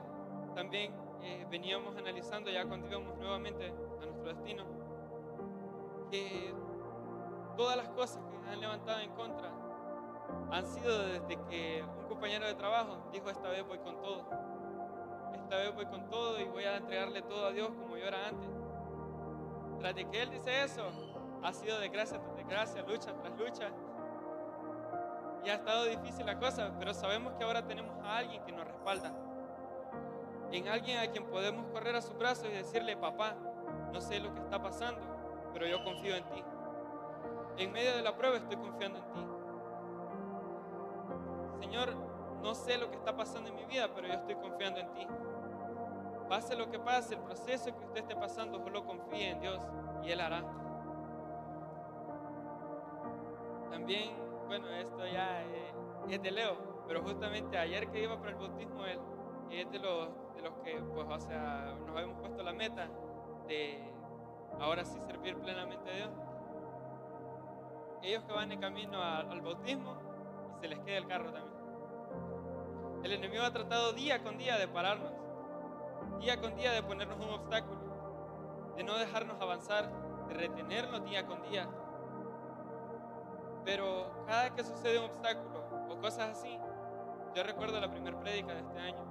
también 0.55 0.93
eh, 1.23 1.47
veníamos 1.51 1.97
analizando 1.97 2.51
ya 2.51 2.67
cuando 2.67 2.89
íbamos 2.89 3.17
nuevamente 3.19 3.73
a 4.01 4.05
nuestro 4.05 4.29
destino, 4.29 4.65
que 6.11 6.55
todas 7.57 7.77
las 7.77 7.89
cosas 7.91 8.23
que 8.25 8.51
han 8.51 8.61
levantado 8.61 9.01
en 9.01 9.11
contra 9.13 9.51
han 10.51 10.67
sido 10.67 11.07
desde 11.07 11.39
que 11.49 11.85
un 12.01 12.07
compañero 12.09 12.47
de 12.47 12.55
trabajo 12.55 13.09
dijo 13.13 13.31
esta 13.31 13.49
vez 13.49 13.67
voy 13.67 13.79
con 13.79 14.01
todo. 14.01 14.52
Esta 15.35 15.57
vez 15.57 15.75
voy 15.75 15.87
con 15.87 16.09
todo 16.09 16.41
y 16.41 16.45
voy 16.45 16.65
a 16.65 16.77
entregarle 16.77 17.23
todo 17.23 17.47
a 17.47 17.53
Dios 17.53 17.69
como 17.69 17.97
yo 17.97 18.07
era 18.07 18.29
antes. 18.29 18.49
Tras 19.79 19.95
que 19.95 20.23
él 20.23 20.31
dice 20.31 20.65
eso, 20.65 20.91
ha 21.43 21.53
sido 21.53 21.79
de 21.81 21.89
gracia 21.89 22.21
tras 22.21 22.37
de 22.37 22.45
gracia, 22.45 22.83
lucha 22.83 23.13
tras 23.15 23.39
lucha. 23.39 23.71
Y 25.45 25.51
ha 25.51 25.55
estado 25.55 25.85
difícil 25.85 26.25
la 26.25 26.39
cosa, 26.39 26.73
pero 26.79 26.95
sabemos 26.95 27.33
que 27.35 27.45
ahora 27.45 27.67
tenemos 27.67 27.99
a 28.05 28.19
alguien 28.19 28.45
que 28.45 28.53
nos 28.53 28.65
respalda 28.65 29.13
en 30.53 30.69
alguien 30.69 30.99
a 30.99 31.11
quien 31.11 31.25
podemos 31.25 31.67
correr 31.69 31.97
a 31.97 32.03
sus 32.03 32.17
brazos 32.17 32.47
y 32.51 32.53
decirle, 32.53 32.97
papá, 32.97 33.35
no 33.93 34.01
sé 34.01 34.21
lo 34.21 34.35
que 34.35 34.41
está 34.41 34.63
pasando, 34.63 35.01
pero 35.53 35.67
yo 35.67 35.83
confío 35.83 36.15
en 36.15 36.25
ti. 36.25 36.45
En 37.57 37.73
medio 37.73 37.97
de 37.97 38.03
la 38.03 38.17
prueba 38.17 38.37
estoy 38.37 38.57
confiando 38.57 38.99
en 38.99 39.13
ti. 39.13 39.27
Señor, 41.61 41.95
no 42.43 42.55
sé 42.55 42.77
lo 42.77 42.91
que 42.91 42.97
está 42.97 43.17
pasando 43.17 43.49
en 43.49 43.57
mi 43.57 43.65
vida, 43.65 43.89
pero 43.95 44.09
yo 44.09 44.15
estoy 44.15 44.35
confiando 44.35 44.81
en 44.81 44.93
ti. 44.93 45.07
Pase 46.29 46.57
lo 46.57 46.71
que 46.71 46.79
pase, 46.79 47.15
el 47.15 47.21
proceso 47.21 47.77
que 47.77 47.85
usted 47.85 48.01
esté 48.01 48.17
pasando, 48.17 48.59
solo 48.59 48.85
confíe 48.85 49.31
en 49.31 49.41
Dios 49.41 49.61
y 50.03 50.11
Él 50.11 50.21
hará. 50.21 50.43
También, 53.71 54.15
bueno, 54.47 54.69
esto 54.69 55.07
ya 55.07 55.43
es 56.09 56.23
de 56.23 56.31
Leo, 56.31 56.85
pero 56.87 57.03
justamente 57.03 57.57
ayer 57.57 57.91
que 57.91 58.03
iba 58.03 58.19
para 58.19 58.31
el 58.31 58.37
bautismo, 58.37 58.85
él 58.85 58.99
es 59.51 59.71
de 59.71 59.79
los 59.79 60.09
que, 60.65 60.81
pues, 60.95 61.07
o 61.09 61.21
sea, 61.21 61.75
nos 61.81 61.91
habíamos 61.91 62.19
puesto 62.21 62.43
la 62.43 62.53
meta 62.53 62.89
de 63.47 63.93
ahora 64.61 64.85
sí 64.85 64.99
servir 65.01 65.37
plenamente 65.39 65.91
a 65.91 65.95
Dios. 65.95 66.11
Ellos 68.03 68.25
que 68.25 68.33
van 68.33 68.51
en 68.53 68.61
camino 68.61 69.01
al 69.03 69.41
bautismo 69.41 69.97
y 70.57 70.61
se 70.61 70.69
les 70.69 70.79
queda 70.81 70.97
el 70.99 71.07
carro 71.07 71.33
también. 71.33 71.52
El 73.03 73.11
enemigo 73.11 73.43
ha 73.43 73.53
tratado 73.53 73.93
día 73.95 74.23
con 74.23 74.39
día 74.39 74.57
de 74.57 74.69
pararnos, 74.69 75.11
día 76.21 76.41
con 76.41 76.55
día 76.55 76.71
de 76.71 76.85
ponernos 76.85 77.19
un 77.19 77.31
obstáculo, 77.31 77.81
de 78.77 78.85
no 78.85 78.97
dejarnos 78.97 79.41
avanzar, 79.41 79.91
de 80.29 80.35
retenernos 80.35 81.05
día 81.05 81.27
con 81.27 81.43
día. 81.43 81.69
Pero 83.65 84.25
cada 84.29 84.55
que 84.55 84.63
sucede 84.63 85.01
un 85.01 85.07
obstáculo 85.07 85.65
o 85.91 85.99
cosas 85.99 86.39
así, 86.39 86.57
yo 87.35 87.43
recuerdo 87.43 87.81
la 87.81 87.91
primera 87.91 88.21
prédica 88.21 88.55
de 88.55 88.61
este 88.61 88.79
año, 88.79 89.05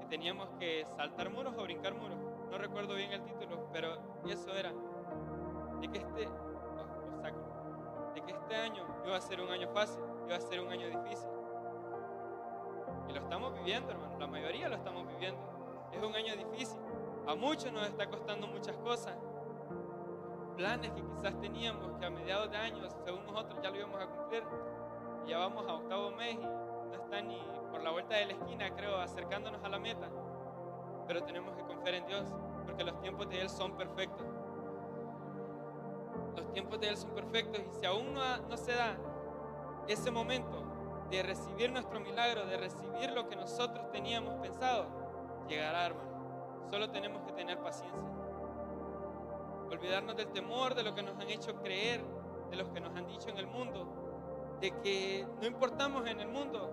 que 0.00 0.06
teníamos 0.06 0.48
que 0.58 0.86
saltar 0.96 1.28
muros 1.28 1.54
o 1.58 1.62
brincar 1.64 1.92
muros. 1.94 2.16
No 2.50 2.56
recuerdo 2.56 2.94
bien 2.94 3.12
el 3.12 3.24
título, 3.24 3.68
pero 3.74 3.98
eso 4.26 4.54
era. 4.54 4.72
De 5.82 5.88
que 5.88 5.98
este 5.98 6.28
obstáculo, 7.10 8.12
de 8.14 8.22
que 8.22 8.32
este 8.32 8.56
año 8.56 8.86
iba 9.04 9.16
a 9.16 9.20
ser 9.20 9.42
un 9.42 9.50
año 9.50 9.68
fácil, 9.74 10.02
iba 10.26 10.36
a 10.36 10.40
ser 10.40 10.60
un 10.60 10.70
año 10.70 10.86
difícil. 10.88 11.35
Lo 13.16 13.22
estamos 13.22 13.54
viviendo, 13.54 13.90
hermano. 13.92 14.18
La 14.18 14.26
mayoría 14.26 14.68
lo 14.68 14.76
estamos 14.76 15.08
viviendo. 15.08 15.40
Es 15.90 16.02
un 16.02 16.14
año 16.14 16.36
difícil. 16.36 16.78
A 17.26 17.34
muchos 17.34 17.72
nos 17.72 17.86
está 17.86 18.10
costando 18.10 18.46
muchas 18.46 18.76
cosas. 18.76 19.16
Planes 20.54 20.90
que 20.90 21.02
quizás 21.02 21.40
teníamos 21.40 21.98
que 21.98 22.04
a 22.04 22.10
mediados 22.10 22.50
de 22.50 22.58
año, 22.58 22.86
según 23.06 23.24
nosotros, 23.24 23.58
ya 23.62 23.70
lo 23.70 23.76
íbamos 23.78 24.02
a 24.02 24.06
cumplir. 24.06 24.44
Ya 25.26 25.38
vamos 25.38 25.66
a 25.66 25.72
octavo 25.76 26.10
mes 26.10 26.34
y 26.34 26.44
no 26.44 26.92
está 26.92 27.22
ni 27.22 27.40
por 27.70 27.82
la 27.82 27.90
vuelta 27.90 28.16
de 28.16 28.26
la 28.26 28.32
esquina, 28.34 28.76
creo, 28.76 28.98
acercándonos 28.98 29.64
a 29.64 29.68
la 29.70 29.78
meta. 29.78 30.10
Pero 31.06 31.22
tenemos 31.22 31.56
que 31.56 31.62
confiar 31.62 31.94
en 31.94 32.06
Dios, 32.06 32.26
porque 32.66 32.84
los 32.84 33.00
tiempos 33.00 33.30
de 33.30 33.40
Él 33.40 33.48
son 33.48 33.78
perfectos. 33.78 34.26
Los 36.36 36.52
tiempos 36.52 36.78
de 36.80 36.88
Él 36.90 36.98
son 36.98 37.12
perfectos 37.12 37.62
y 37.62 37.80
si 37.80 37.86
aún 37.86 38.12
no, 38.12 38.36
no 38.46 38.56
se 38.58 38.72
da 38.72 38.94
ese 39.88 40.10
momento 40.10 40.65
de 41.10 41.22
recibir 41.22 41.70
nuestro 41.70 42.00
milagro, 42.00 42.46
de 42.46 42.56
recibir 42.56 43.10
lo 43.12 43.28
que 43.28 43.36
nosotros 43.36 43.90
teníamos 43.92 44.34
pensado, 44.40 44.86
llegará, 45.48 45.86
hermano. 45.86 46.66
Solo 46.70 46.90
tenemos 46.90 47.22
que 47.22 47.32
tener 47.32 47.58
paciencia. 47.60 48.00
Olvidarnos 49.70 50.16
del 50.16 50.28
temor, 50.28 50.74
de 50.74 50.82
lo 50.82 50.94
que 50.94 51.02
nos 51.02 51.18
han 51.18 51.28
hecho 51.28 51.56
creer, 51.56 52.04
de 52.50 52.56
lo 52.56 52.72
que 52.72 52.80
nos 52.80 52.96
han 52.96 53.06
dicho 53.06 53.28
en 53.28 53.38
el 53.38 53.46
mundo, 53.46 53.86
de 54.60 54.70
que 54.80 55.26
no 55.40 55.46
importamos 55.46 56.06
en 56.06 56.20
el 56.20 56.28
mundo, 56.28 56.72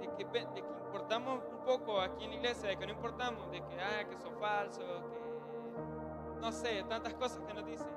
de 0.00 0.08
que, 0.14 0.24
de 0.24 0.62
que 0.62 0.76
importamos 0.86 1.40
un 1.50 1.64
poco 1.64 2.00
aquí 2.00 2.24
en 2.24 2.30
la 2.30 2.36
iglesia, 2.36 2.68
de 2.68 2.76
que 2.76 2.86
no 2.86 2.92
importamos, 2.92 3.50
de 3.50 3.58
que, 3.58 3.80
ah, 3.80 4.04
que 4.08 4.16
son 4.18 4.36
falsos, 4.38 4.84
que 4.84 6.40
no 6.40 6.52
sé, 6.52 6.84
tantas 6.84 7.14
cosas 7.14 7.42
que 7.46 7.54
nos 7.54 7.66
dicen, 7.66 7.88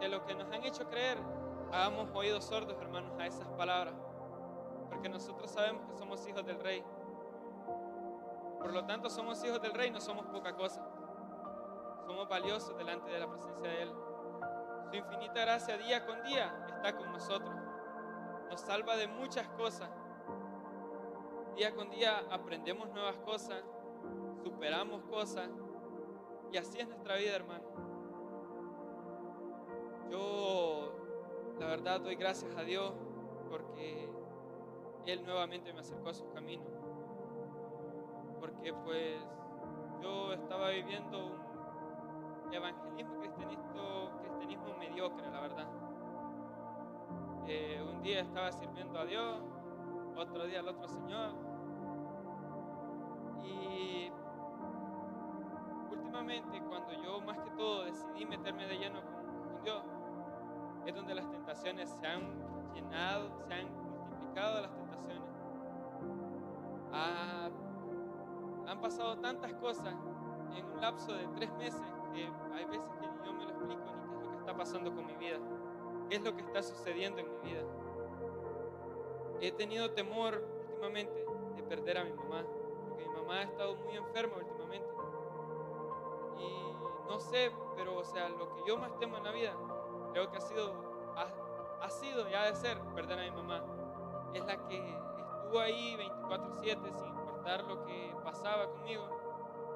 de 0.00 0.08
lo 0.08 0.24
que 0.24 0.34
nos 0.34 0.50
han 0.52 0.64
hecho 0.64 0.88
creer, 0.88 1.18
hagamos 1.72 2.08
oídos 2.14 2.44
sordos, 2.44 2.80
hermanos, 2.80 3.12
a 3.18 3.26
esas 3.26 3.48
palabras, 3.52 3.94
porque 4.90 5.08
nosotros 5.08 5.50
sabemos 5.50 5.86
que 5.86 5.96
somos 5.96 6.26
hijos 6.26 6.44
del 6.44 6.58
Rey. 6.58 6.84
Por 8.58 8.74
lo 8.74 8.84
tanto, 8.84 9.08
somos 9.08 9.42
hijos 9.44 9.62
del 9.62 9.72
Rey, 9.72 9.90
no 9.90 10.00
somos 10.00 10.26
poca 10.26 10.54
cosa. 10.54 10.84
Somos 12.06 12.28
valiosos 12.28 12.76
delante 12.76 13.10
de 13.10 13.20
la 13.20 13.30
presencia 13.30 13.70
de 13.70 13.82
Él. 13.82 13.92
Su 14.90 14.96
infinita 14.96 15.40
gracia 15.42 15.78
día 15.78 16.04
con 16.04 16.22
día 16.24 16.52
está 16.68 16.96
con 16.96 17.12
nosotros. 17.12 17.54
Nos 18.50 18.60
salva 18.60 18.96
de 18.96 19.06
muchas 19.06 19.48
cosas. 19.50 19.88
Día 21.54 21.74
con 21.74 21.88
día 21.90 22.24
aprendemos 22.30 22.90
nuevas 22.90 23.16
cosas, 23.18 23.62
superamos 24.42 25.02
cosas. 25.04 25.48
Y 26.52 26.56
así 26.56 26.80
es 26.80 26.88
nuestra 26.88 27.14
vida, 27.16 27.36
hermano. 27.36 27.64
Yo, 30.10 30.92
la 31.60 31.66
verdad, 31.66 32.00
doy 32.00 32.16
gracias 32.16 32.56
a 32.56 32.62
Dios 32.62 32.92
porque 33.48 34.09
Él 35.06 35.24
nuevamente 35.24 35.72
me 35.72 35.80
acercó 35.80 36.10
a 36.10 36.14
sus 36.14 36.28
caminos. 36.28 36.66
Porque 38.38 38.72
pues 38.72 39.20
yo 40.02 40.32
estaba 40.32 40.70
viviendo 40.70 41.26
un 42.46 42.54
evangelismo 42.54 43.18
cristianismo, 43.20 44.10
cristianismo 44.22 44.76
mediocre, 44.78 45.30
la 45.30 45.40
verdad. 45.40 45.66
Eh, 47.46 47.82
un 47.82 48.02
día 48.02 48.20
estaba 48.20 48.52
sirviendo 48.52 48.98
a 48.98 49.04
Dios, 49.04 49.40
otro 50.16 50.46
día 50.46 50.60
al 50.60 50.68
otro 50.68 50.88
Señor. 50.88 51.30
Y 53.44 54.10
últimamente, 55.90 56.60
cuando 56.68 56.92
yo 57.02 57.20
más 57.20 57.38
que 57.40 57.50
todo 57.50 57.84
decidí 57.84 58.24
meterme 58.26 58.66
de 58.66 58.78
lleno 58.78 59.00
con, 59.02 59.52
con 59.52 59.62
Dios, 59.64 59.82
es 60.86 60.94
donde 60.94 61.14
las 61.14 61.28
tentaciones 61.30 61.90
se 61.90 62.06
han 62.06 62.72
llenado, 62.74 63.30
se 63.46 63.54
han 63.54 63.79
multiplicado 64.30 64.60
las 64.60 64.72
tentaciones. 64.72 65.22
Ah, 66.92 67.50
han 68.66 68.80
pasado 68.80 69.18
tantas 69.18 69.52
cosas 69.54 69.94
en 70.54 70.64
un 70.64 70.80
lapso 70.80 71.12
de 71.12 71.26
tres 71.36 71.52
meses 71.54 71.82
que 72.12 72.28
hay 72.54 72.64
veces 72.64 72.88
que 73.00 73.06
ni 73.06 73.26
yo 73.26 73.32
me 73.32 73.44
lo 73.44 73.50
explico 73.50 73.82
ni 73.94 74.08
qué 74.08 74.16
es 74.16 74.22
lo 74.22 74.30
que 74.30 74.36
está 74.38 74.56
pasando 74.56 74.94
con 74.94 75.06
mi 75.06 75.14
vida, 75.16 75.38
qué 76.08 76.16
es 76.16 76.22
lo 76.22 76.34
que 76.34 76.42
está 76.42 76.62
sucediendo 76.62 77.20
en 77.20 77.28
mi 77.28 77.50
vida. 77.50 77.62
He 79.40 79.52
tenido 79.52 79.90
temor 79.92 80.42
últimamente 80.68 81.24
de 81.56 81.62
perder 81.62 81.98
a 81.98 82.04
mi 82.04 82.12
mamá, 82.12 82.44
porque 82.88 83.06
mi 83.06 83.14
mamá 83.14 83.38
ha 83.38 83.42
estado 83.42 83.76
muy 83.76 83.96
enferma 83.96 84.36
últimamente. 84.36 84.88
Y 86.38 87.08
no 87.08 87.18
sé, 87.18 87.50
pero 87.76 87.98
o 87.98 88.04
sea, 88.04 88.28
lo 88.28 88.48
que 88.54 88.62
yo 88.66 88.76
más 88.76 88.96
temo 88.98 89.16
en 89.16 89.24
la 89.24 89.32
vida, 89.32 89.54
creo 90.12 90.30
que 90.30 90.38
ha 90.38 90.40
sido, 90.40 90.72
ha, 91.16 91.84
ha 91.84 91.90
sido 91.90 92.28
y 92.28 92.34
ha 92.34 92.44
de 92.44 92.54
ser 92.54 92.78
perder 92.94 93.18
a 93.18 93.22
mi 93.22 93.30
mamá. 93.30 93.79
Es 94.34 94.44
la 94.46 94.56
que 94.68 94.96
estuvo 95.18 95.60
ahí 95.60 95.96
24/7 95.96 96.92
sin 96.92 97.06
importar 97.06 97.64
lo 97.64 97.84
que 97.84 98.14
pasaba 98.24 98.66
conmigo. 98.68 99.02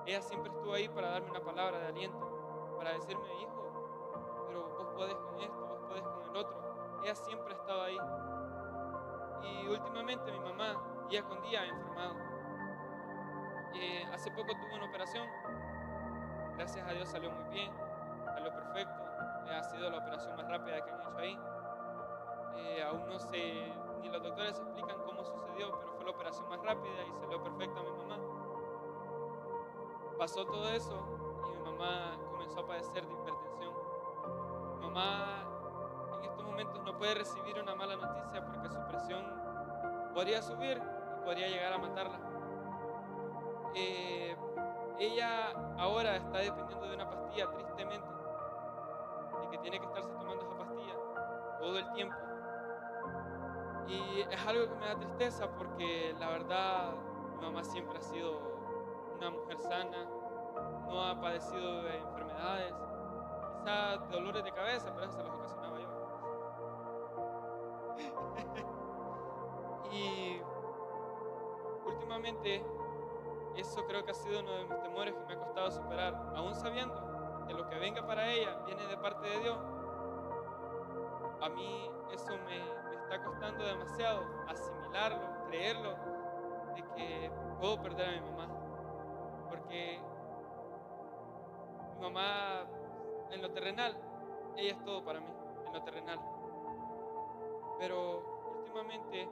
Ella 0.06 0.20
siempre 0.22 0.50
estuvo 0.52 0.72
ahí 0.74 0.88
para 0.88 1.10
darme 1.10 1.30
una 1.30 1.40
palabra 1.40 1.78
de 1.78 1.86
aliento, 1.86 2.74
para 2.76 2.92
decirme, 2.92 3.24
hijo, 3.40 4.44
pero 4.46 4.68
vos 4.68 4.86
podés 4.94 5.16
con 5.16 5.40
esto, 5.40 5.66
vos 5.66 5.80
podés 5.88 6.02
con 6.02 6.22
el 6.22 6.36
otro. 6.36 7.00
Ella 7.02 7.14
siempre 7.14 7.54
ha 7.54 7.56
estado 7.56 7.82
ahí. 7.82 7.98
Y 9.42 9.68
últimamente 9.68 10.30
mi 10.30 10.40
mamá, 10.40 11.06
día 11.08 11.22
con 11.24 11.40
día, 11.42 11.62
ha 11.62 11.66
enfermado. 11.66 12.14
Eh, 13.74 14.04
hace 14.12 14.30
poco 14.30 14.52
tuvo 14.52 14.76
una 14.76 14.86
operación. 14.86 15.26
Gracias 16.56 16.86
a 16.86 16.92
Dios 16.92 17.08
salió 17.08 17.30
muy 17.30 17.52
bien, 17.52 17.72
salió 18.24 18.52
perfecto. 18.54 19.02
Ha 19.50 19.62
sido 19.64 19.90
la 19.90 19.98
operación 19.98 20.36
más 20.36 20.48
rápida 20.48 20.84
que 20.84 20.90
han 20.90 21.00
hecho 21.00 21.18
ahí. 21.18 21.38
Eh, 22.56 22.82
aún 22.84 23.08
no 23.08 23.18
sé, 23.18 23.72
ni 24.04 24.10
los 24.10 24.22
doctores 24.22 24.58
explican 24.58 24.98
cómo 25.04 25.24
sucedió, 25.24 25.76
pero 25.78 25.92
fue 25.94 26.04
la 26.04 26.10
operación 26.10 26.48
más 26.48 26.62
rápida 26.62 27.02
y 27.08 27.12
salió 27.20 27.42
perfecta 27.42 27.80
mi 27.82 27.90
mamá. 27.90 28.18
Pasó 30.18 30.44
todo 30.44 30.68
eso 30.68 30.94
y 31.46 31.56
mi 31.56 31.64
mamá 31.64 32.16
comenzó 32.30 32.60
a 32.60 32.66
padecer 32.66 33.06
de 33.06 33.14
hipertensión. 33.14 33.72
Mi 34.74 34.86
mamá 34.86 35.42
en 36.18 36.24
estos 36.24 36.44
momentos 36.44 36.84
no 36.84 36.96
puede 36.98 37.14
recibir 37.14 37.58
una 37.58 37.74
mala 37.74 37.96
noticia 37.96 38.44
porque 38.44 38.68
su 38.68 38.78
presión 38.86 39.24
podría 40.12 40.42
subir 40.42 40.80
y 40.80 41.24
podría 41.24 41.48
llegar 41.48 41.72
a 41.72 41.78
matarla. 41.78 42.20
Eh, 43.74 44.36
ella 44.98 45.50
ahora 45.78 46.16
está 46.16 46.38
dependiendo 46.38 46.86
de 46.86 46.94
una 46.94 47.08
pastilla, 47.08 47.50
tristemente, 47.50 48.08
de 49.40 49.48
que 49.50 49.58
tiene 49.58 49.80
que 49.80 49.86
estarse 49.86 50.10
tomando 50.12 50.42
esa 50.42 50.56
pastilla 50.56 50.94
todo 51.58 51.78
el 51.78 51.92
tiempo. 51.92 52.23
Y 53.88 54.20
es 54.20 54.46
algo 54.46 54.68
que 54.68 54.74
me 54.76 54.86
da 54.86 54.96
tristeza 54.96 55.50
porque 55.56 56.14
la 56.18 56.28
verdad 56.28 56.94
mi 57.36 57.46
mamá 57.46 57.62
siempre 57.64 57.98
ha 57.98 58.02
sido 58.02 58.40
una 59.16 59.30
mujer 59.30 59.58
sana, 59.58 60.04
no 60.86 61.02
ha 61.02 61.20
padecido 61.20 61.82
de 61.82 61.98
enfermedades, 61.98 62.74
quizás 63.58 64.10
dolores 64.10 64.44
de 64.44 64.52
cabeza, 64.52 64.92
pero 64.94 65.06
eso 65.06 65.16
se 65.16 65.22
los 65.24 65.34
ocasionaba 65.34 65.80
yo. 65.80 65.88
y 69.92 70.40
últimamente 71.86 72.64
eso 73.56 73.84
creo 73.86 74.04
que 74.04 74.10
ha 74.10 74.14
sido 74.14 74.40
uno 74.40 74.52
de 74.52 74.64
mis 74.64 74.82
temores 74.82 75.14
que 75.14 75.26
me 75.26 75.34
ha 75.34 75.38
costado 75.38 75.70
superar, 75.70 76.32
aún 76.34 76.54
sabiendo 76.54 77.14
que 77.46 77.54
lo 77.54 77.68
que 77.68 77.78
venga 77.78 78.06
para 78.06 78.32
ella 78.32 78.62
viene 78.66 78.86
de 78.86 78.96
parte 78.96 79.28
de 79.28 79.40
Dios. 79.40 79.58
A 81.40 81.48
mí 81.50 81.90
eso 82.12 82.32
me, 82.46 82.83
costando 83.22 83.64
demasiado 83.64 84.24
asimilarlo, 84.48 85.46
creerlo, 85.48 85.96
de 86.74 86.82
que 86.94 87.30
puedo 87.60 87.82
perder 87.82 88.08
a 88.08 88.12
mi 88.12 88.30
mamá. 88.30 88.48
Porque 89.48 90.00
mi 91.94 92.00
mamá 92.00 92.66
en 93.30 93.42
lo 93.42 93.50
terrenal, 93.50 93.96
ella 94.56 94.72
es 94.72 94.84
todo 94.84 95.04
para 95.04 95.20
mí, 95.20 95.32
en 95.66 95.72
lo 95.72 95.82
terrenal. 95.82 96.20
Pero 97.78 98.22
últimamente 98.58 99.28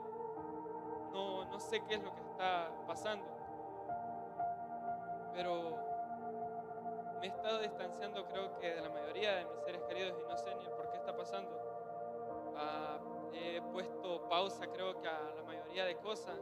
no, 1.11 1.45
no 1.45 1.59
sé 1.59 1.83
qué 1.85 1.95
es 1.95 2.03
lo 2.03 2.13
que 2.13 2.21
está 2.21 2.69
pasando. 2.87 3.25
Pero 5.33 5.77
me 7.19 7.27
he 7.27 7.29
estado 7.29 7.59
distanciando 7.59 8.25
creo 8.27 8.59
que 8.59 8.75
de 8.75 8.81
la 8.81 8.89
mayoría 8.89 9.35
de 9.35 9.45
mis 9.45 9.63
seres 9.63 9.81
queridos 9.83 10.19
y 10.19 10.29
no 10.29 10.37
sé 10.37 10.55
ni 10.55 10.65
por 10.65 10.91
qué 10.91 10.97
está 10.97 11.15
pasando. 11.15 11.57
Puesto 13.73 14.29
pausa 14.29 14.67
creo 14.67 15.01
que 15.01 15.07
a 15.07 15.33
la 15.35 15.43
mayoría 15.43 15.85
de 15.85 15.97
cosas. 15.97 16.39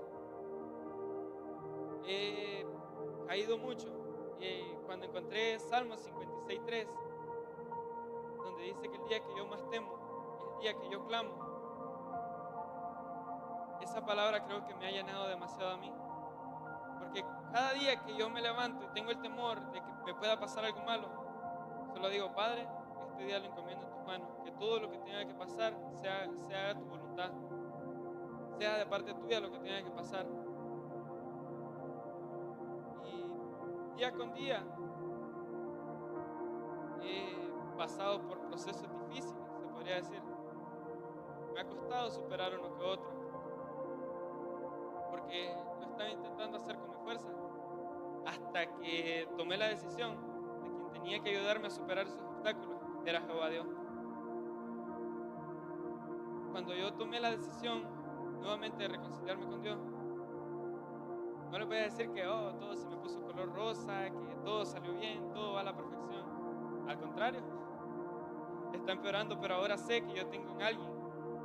He 2.06 2.66
caído 3.28 3.58
mucho 3.58 3.88
eh, 4.40 4.78
cuando 4.86 5.06
encontré 5.06 5.58
Salmo 5.60 5.96
56.3, 5.96 6.88
donde 8.44 8.64
dice 8.64 8.90
que 8.90 8.98
el 8.98 9.08
día 9.08 9.20
que 9.22 9.36
yo 9.38 9.46
más 9.46 9.68
temo 9.70 10.36
es 10.36 10.44
el 10.44 10.60
día 10.60 10.74
que 10.74 10.90
yo 10.90 11.06
clamo, 11.06 11.30
esa 13.82 14.06
palabra 14.06 14.44
creo 14.46 14.66
que 14.66 14.74
me 14.76 14.88
ha 14.88 14.92
llenado 14.92 15.28
demasiado 15.28 15.72
a 15.72 15.78
mí. 15.78 15.92
Porque 17.00 17.24
cada 17.52 17.74
día 17.74 18.04
que 18.04 18.16
yo 18.16 18.30
me 18.30 18.42
levanto 18.42 18.84
y 18.86 18.88
tengo 18.90 19.12
el 19.12 19.22
temor 19.22 19.60
de 19.72 19.80
que 19.80 19.92
me 20.06 20.14
pueda 20.14 20.40
pasar 20.40 20.66
algo 20.66 20.82
malo, 20.82 21.08
solo 21.94 22.10
digo, 22.10 22.34
Padre, 22.34 22.68
este 23.10 23.24
día 23.26 23.40
lo 23.40 23.46
encomiendo 23.46 23.86
en 23.86 23.92
tus 23.92 24.04
manos, 24.06 24.30
que 24.44 24.52
todo 24.52 24.80
lo 24.80 24.92
que 24.92 24.98
tenga 25.00 25.26
que 25.26 25.34
pasar 25.34 25.74
sea, 26.02 26.28
sea 26.48 26.74
tu 26.74 26.86
voluntad, 26.86 27.01
sea 28.58 28.78
de 28.78 28.86
parte 28.86 29.14
tuya 29.14 29.40
lo 29.40 29.52
que 29.52 29.60
tenga 29.60 29.84
que 29.84 29.92
pasar. 29.92 30.26
Y 33.06 33.98
día 33.98 34.12
con 34.12 34.34
día 34.34 34.64
he 37.04 37.78
pasado 37.78 38.22
por 38.28 38.40
procesos 38.42 38.88
difíciles, 39.08 39.44
se 39.60 39.68
podría 39.68 39.96
decir. 39.96 40.22
Me 41.54 41.60
ha 41.60 41.68
costado 41.68 42.10
superar 42.12 42.58
uno 42.58 42.78
que 42.78 42.84
otro, 42.84 43.12
porque 45.10 45.56
lo 45.80 45.86
estaba 45.86 46.10
intentando 46.10 46.58
hacer 46.58 46.78
con 46.78 46.90
mi 46.90 46.96
fuerza, 47.04 47.30
hasta 48.26 48.68
que 48.78 49.28
tomé 49.38 49.58
la 49.58 49.68
decisión 49.68 50.16
de 50.64 50.70
quien 50.70 50.92
tenía 50.92 51.20
que 51.22 51.32
ayudarme 51.32 51.68
a 51.68 51.72
superar 51.72 52.06
esos 52.06 52.22
obstáculos 52.22 52.80
era 53.06 53.22
Jehová 53.22 53.50
Dios. 53.50 53.81
Cuando 56.52 56.76
yo 56.76 56.94
tomé 56.94 57.20
la 57.20 57.32
decisión 57.32 57.84
nuevamente 58.40 58.84
de 58.84 58.90
reconciliarme 58.90 59.46
con 59.46 59.62
Dios, 59.62 59.80
no 61.50 61.60
le 61.60 61.66
voy 61.66 61.78
a 61.78 61.84
decir 61.84 62.10
que 62.12 62.26
oh, 62.28 62.54
todo 62.56 62.76
se 62.76 62.88
me 62.88 62.98
puso 62.98 63.22
color 63.22 63.54
rosa, 63.54 64.10
que 64.10 64.36
todo 64.44 64.66
salió 64.66 64.94
bien, 64.94 65.32
todo 65.34 65.54
va 65.54 65.62
a 65.62 65.64
la 65.64 65.76
perfección. 65.76 66.24
Al 66.88 67.00
contrario, 67.00 67.42
está 68.74 68.94
empeorando, 68.94 69.40
pero 69.40 69.56
ahora 69.56 69.78
sé 69.78 70.06
que 70.06 70.14
yo 70.14 70.28
tengo 70.28 70.52
en 70.52 70.62
alguien 70.62 70.92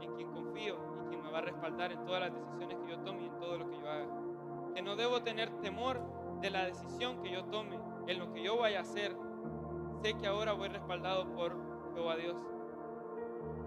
en 0.00 0.14
quien 0.14 0.30
confío 0.32 0.76
y 1.04 1.08
quien 1.08 1.22
me 1.22 1.30
va 1.30 1.38
a 1.38 1.42
respaldar 1.42 1.92
en 1.92 2.04
todas 2.04 2.20
las 2.20 2.34
decisiones 2.34 2.78
que 2.78 2.90
yo 2.90 2.98
tome 3.00 3.22
y 3.22 3.26
en 3.26 3.38
todo 3.38 3.58
lo 3.58 3.70
que 3.70 3.78
yo 3.78 3.88
haga. 3.88 4.06
Que 4.74 4.82
no 4.82 4.96
debo 4.96 5.22
tener 5.22 5.50
temor 5.60 6.00
de 6.40 6.50
la 6.50 6.66
decisión 6.66 7.22
que 7.22 7.30
yo 7.30 7.44
tome, 7.46 7.78
en 8.06 8.18
lo 8.18 8.32
que 8.32 8.42
yo 8.42 8.58
vaya 8.58 8.78
a 8.78 8.82
hacer. 8.82 9.16
Sé 10.02 10.14
que 10.14 10.26
ahora 10.26 10.52
voy 10.52 10.68
respaldado 10.68 11.32
por 11.34 11.56
Jehová 11.94 12.16
Dios. 12.16 12.36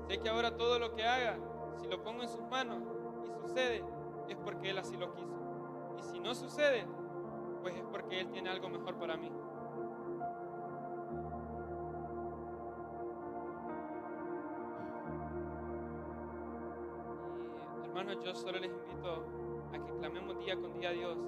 Sé 0.10 0.18
que 0.18 0.28
ahora 0.28 0.58
todo 0.58 0.80
lo 0.80 0.96
que 0.96 1.04
haga, 1.04 1.38
si 1.80 1.88
lo 1.88 2.02
pongo 2.02 2.24
en 2.24 2.30
sus 2.30 2.42
manos 2.50 2.82
y 3.24 3.48
sucede, 3.48 3.84
es 4.28 4.36
porque 4.38 4.72
Él 4.72 4.80
así 4.80 4.98
lo 4.98 5.14
quiso. 5.14 5.38
Y 6.00 6.02
si 6.02 6.20
no 6.20 6.34
sucede, 6.34 6.88
pues 7.62 7.76
es 7.76 7.84
porque 7.92 8.22
Él 8.22 8.32
tiene 8.32 8.50
algo 8.50 8.70
mejor 8.70 8.96
para 8.96 9.18
mí. 9.18 9.32
Hermanos, 17.86 18.18
yo 18.26 18.34
solo 18.34 18.58
les 18.58 18.72
invito 18.72 19.28
a 19.72 19.86
que 19.86 19.94
clamemos 20.00 20.40
día 20.40 20.56
con 20.56 20.74
día 20.74 20.90
a 20.90 20.94
Dios 20.94 21.20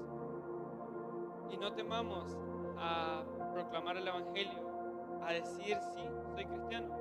y 1.52 1.56
no 1.56 1.72
temamos 1.72 2.36
a 2.78 3.22
proclamar 3.52 3.96
el 3.96 4.08
Evangelio, 4.08 4.58
a 5.22 5.32
decir, 5.34 5.76
sí, 5.94 6.02
soy 6.34 6.46
cristiano, 6.46 6.96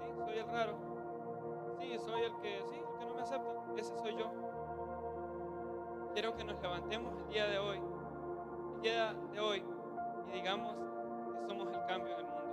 sí, 0.00 0.24
soy 0.26 0.38
el 0.38 0.46
raro, 0.48 0.93
sí, 1.78 1.98
soy 1.98 2.22
el 2.22 2.36
que, 2.40 2.62
sí, 2.68 2.76
el 2.76 2.98
que 2.98 3.06
no 3.06 3.14
me 3.14 3.22
acepta, 3.22 3.52
ese 3.76 3.96
soy 3.98 4.16
yo. 4.16 4.30
Quiero 6.12 6.36
que 6.36 6.44
nos 6.44 6.60
levantemos 6.60 7.14
el 7.18 7.28
día 7.28 7.46
de 7.46 7.58
hoy, 7.58 7.80
el 8.76 8.80
día 8.82 9.14
de 9.32 9.40
hoy, 9.40 9.64
y 10.28 10.32
digamos 10.32 10.76
que 11.34 11.46
somos 11.46 11.68
el 11.72 11.84
cambio 11.86 12.14
en 12.14 12.20
el 12.20 12.26
mundo. 12.26 12.44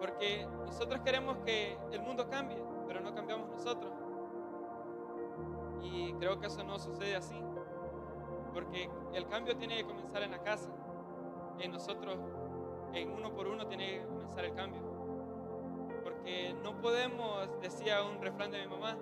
Porque 0.00 0.46
nosotros 0.66 1.00
queremos 1.00 1.38
que 1.38 1.78
el 1.90 2.02
mundo 2.02 2.28
cambie, 2.28 2.62
pero 2.86 3.00
no 3.00 3.14
cambiamos 3.14 3.48
nosotros. 3.48 3.92
Y 5.82 6.12
creo 6.14 6.38
que 6.38 6.46
eso 6.46 6.62
no 6.62 6.78
sucede 6.78 7.16
así. 7.16 7.40
Porque 8.52 8.88
el 9.12 9.26
cambio 9.28 9.56
tiene 9.56 9.76
que 9.76 9.84
comenzar 9.84 10.22
en 10.22 10.30
la 10.30 10.42
casa. 10.42 10.70
En 11.58 11.72
nosotros, 11.72 12.18
en 12.92 13.10
uno 13.12 13.32
por 13.34 13.46
uno, 13.46 13.66
tiene 13.66 14.00
que 14.00 14.06
comenzar 14.06 14.44
el 14.44 14.54
cambio. 14.54 14.95
No 16.62 16.80
podemos, 16.80 17.48
decía 17.60 18.02
un 18.02 18.20
refrán 18.20 18.50
de 18.50 18.60
mi 18.60 18.66
mamá, 18.66 18.96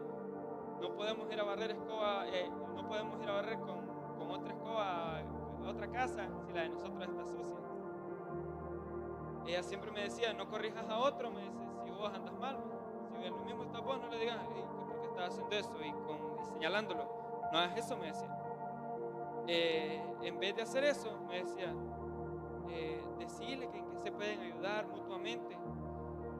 no 0.80 0.94
podemos 0.94 1.32
ir 1.32 1.40
a 1.40 1.44
barrer 1.44 1.70
escoba, 1.70 2.26
eh, 2.28 2.50
no 2.74 2.86
podemos 2.86 3.22
ir 3.22 3.28
a 3.30 3.32
barrer 3.32 3.58
con, 3.60 3.86
con 4.18 4.30
otra 4.30 4.52
escoba 4.52 5.18
a 5.18 5.68
otra 5.68 5.90
casa 5.90 6.28
si 6.46 6.52
la 6.52 6.62
de 6.62 6.68
nosotros 6.68 7.08
está 7.08 7.24
sucia. 7.24 7.56
Ella 9.46 9.62
siempre 9.62 9.90
me 9.90 10.02
decía, 10.02 10.34
no 10.34 10.48
corrijas 10.48 10.88
a 10.88 10.98
otro, 10.98 11.30
me 11.30 11.42
dice, 11.42 11.66
si 11.84 11.90
vos 11.90 12.12
andas 12.12 12.34
mal, 12.34 12.58
si 13.08 13.30
lo 13.30 13.38
mismo 13.44 13.64
está 13.64 13.80
vos, 13.80 13.98
no 14.00 14.08
le 14.08 14.18
digas, 14.18 14.38
¿por 14.86 15.00
qué 15.00 15.06
estás 15.06 15.30
haciendo 15.30 15.56
eso? 15.56 15.82
Y, 15.82 15.92
con, 15.92 16.44
señalándolo, 16.44 17.08
no 17.52 17.58
hagas 17.58 17.78
eso, 17.78 17.96
me 17.96 18.06
decía. 18.08 18.38
Eh, 19.46 20.02
en 20.22 20.38
vez 20.40 20.56
de 20.56 20.62
hacer 20.62 20.84
eso, 20.84 21.18
me 21.28 21.42
decía, 21.42 21.74
eh, 22.68 23.02
decirle 23.18 23.70
que 23.70 23.84
que 23.84 23.98
se 23.98 24.12
pueden 24.12 24.40
ayudar 24.40 24.86
mutuamente, 24.88 25.56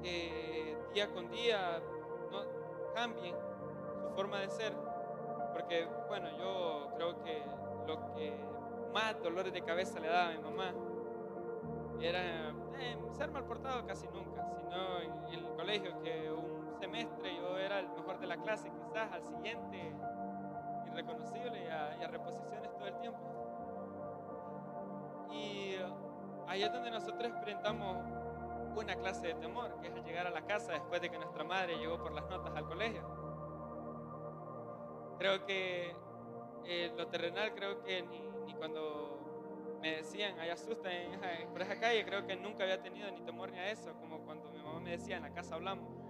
que 0.03 0.74
día 0.95 1.11
con 1.11 1.29
día 1.29 1.83
no 2.31 2.45
cambien 2.95 3.35
su 4.01 4.09
forma 4.15 4.39
de 4.39 4.49
ser, 4.49 4.73
porque 5.53 5.89
bueno, 6.09 6.29
yo 6.39 6.89
creo 6.95 7.23
que 7.25 7.43
lo 7.89 8.15
que 8.15 8.33
más 8.93 9.21
dolores 9.21 9.53
de 9.53 9.63
cabeza 9.63 9.99
le 9.99 10.07
daba 10.09 10.29
a 10.29 10.33
mi 10.33 10.39
mamá 10.39 10.73
era 12.01 12.51
eh, 12.79 12.97
ser 13.11 13.33
mal 13.33 13.45
portado 13.45 13.85
casi 13.87 14.07
nunca, 14.07 14.49
sino 14.57 15.01
en 15.01 15.35
el 15.35 15.57
colegio 15.57 16.01
que 16.01 16.31
un 16.31 16.73
semestre 16.79 17.37
yo 17.37 17.59
era 17.59 17.81
el 17.81 17.89
mejor 17.89 18.21
de 18.21 18.29
la 18.29 18.37
clase, 18.37 18.71
quizás 18.71 19.13
al 19.13 19.25
siguiente 19.25 19.93
irreconocible 20.87 21.65
y 21.65 21.67
a, 21.67 21.97
y 22.01 22.05
a 22.05 22.07
reposiciones 22.07 22.73
todo 22.77 22.87
el 22.87 22.99
tiempo. 23.01 23.19
Y 25.33 25.75
ahí 26.47 26.63
es 26.63 26.73
donde 26.73 26.93
nosotros 26.93 27.25
experimentamos 27.25 28.24
una 28.83 28.97
clase 28.97 29.29
de 29.29 29.35
temor, 29.35 29.81
que 29.81 29.89
es 29.89 29.95
al 29.95 30.05
llegar 30.05 30.27
a 30.27 30.31
la 30.31 30.45
casa 30.47 30.73
después 30.73 31.01
de 31.01 31.11
que 31.11 31.19
nuestra 31.19 31.45
madre 31.45 31.77
llegó 31.77 32.03
por 32.03 32.13
las 32.13 32.29
notas 32.29 32.55
al 32.57 32.67
colegio. 32.67 33.03
Creo 35.19 35.45
que 35.47 35.95
eh, 36.65 36.93
lo 36.97 37.07
terrenal, 37.09 37.55
creo 37.55 37.83
que 37.83 38.03
ni, 38.03 38.21
ni 38.47 38.55
cuando 38.55 39.79
me 39.81 39.97
decían, 39.97 40.39
hay 40.41 40.51
asusta 40.51 40.93
en 40.93 41.15
esa- 41.15 41.47
por 41.53 41.63
esa 41.63 41.79
calle, 41.79 42.05
creo 42.05 42.27
que 42.27 42.37
nunca 42.37 42.65
había 42.65 42.83
tenido 42.83 43.11
ni 43.11 43.21
temor 43.23 43.51
ni 43.53 43.59
a 43.59 43.71
eso, 43.71 43.95
como 44.01 44.21
cuando 44.21 44.51
mi 44.51 44.59
mamá 44.59 44.81
me 44.81 44.91
decía, 44.93 45.17
en 45.17 45.23
la 45.23 45.33
casa 45.33 45.55
hablamos. 45.55 45.89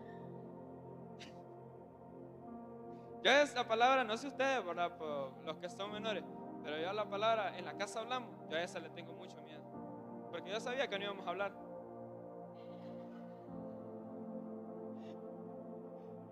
Yo 3.22 3.30
esa 3.30 3.66
palabra, 3.66 4.04
no 4.04 4.16
sé 4.16 4.28
ustedes, 4.28 4.64
¿verdad? 4.64 4.96
Por 4.96 5.32
los 5.44 5.56
que 5.58 5.68
son 5.68 5.92
menores, 5.92 6.24
pero 6.62 6.78
yo 6.78 6.92
la 6.92 7.08
palabra, 7.08 7.56
en 7.58 7.64
la 7.64 7.74
casa 7.76 8.00
hablamos, 8.00 8.30
yo 8.50 8.56
a 8.56 8.62
esa 8.62 8.78
le 8.80 8.90
tengo 8.90 9.12
mucho 9.14 9.40
miedo. 9.42 9.62
Porque 10.30 10.50
yo 10.50 10.60
sabía 10.60 10.88
que 10.88 10.98
no 10.98 11.04
íbamos 11.04 11.26
a 11.26 11.30
hablar. 11.30 11.52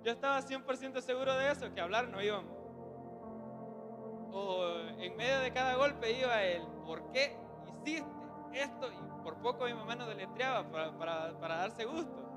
Yo 0.04 0.10
estaba 0.10 0.40
100% 0.40 1.00
seguro 1.00 1.32
de 1.36 1.52
eso, 1.52 1.72
que 1.72 1.80
hablar 1.80 2.08
no 2.08 2.20
íbamos. 2.20 2.52
O 4.32 4.78
en 4.98 5.16
medio 5.16 5.38
de 5.40 5.52
cada 5.52 5.76
golpe 5.76 6.18
iba 6.18 6.42
el, 6.42 6.66
¿por 6.84 7.12
qué 7.12 7.36
hiciste 7.66 8.04
esto? 8.52 8.90
Y 8.90 9.22
por 9.22 9.36
poco 9.36 9.66
mi 9.66 9.74
mamá 9.74 9.94
nos 9.94 10.08
deletreaba 10.08 10.68
para, 10.70 11.38
para, 11.38 11.56
darse 11.56 11.84
gusto. 11.84 12.28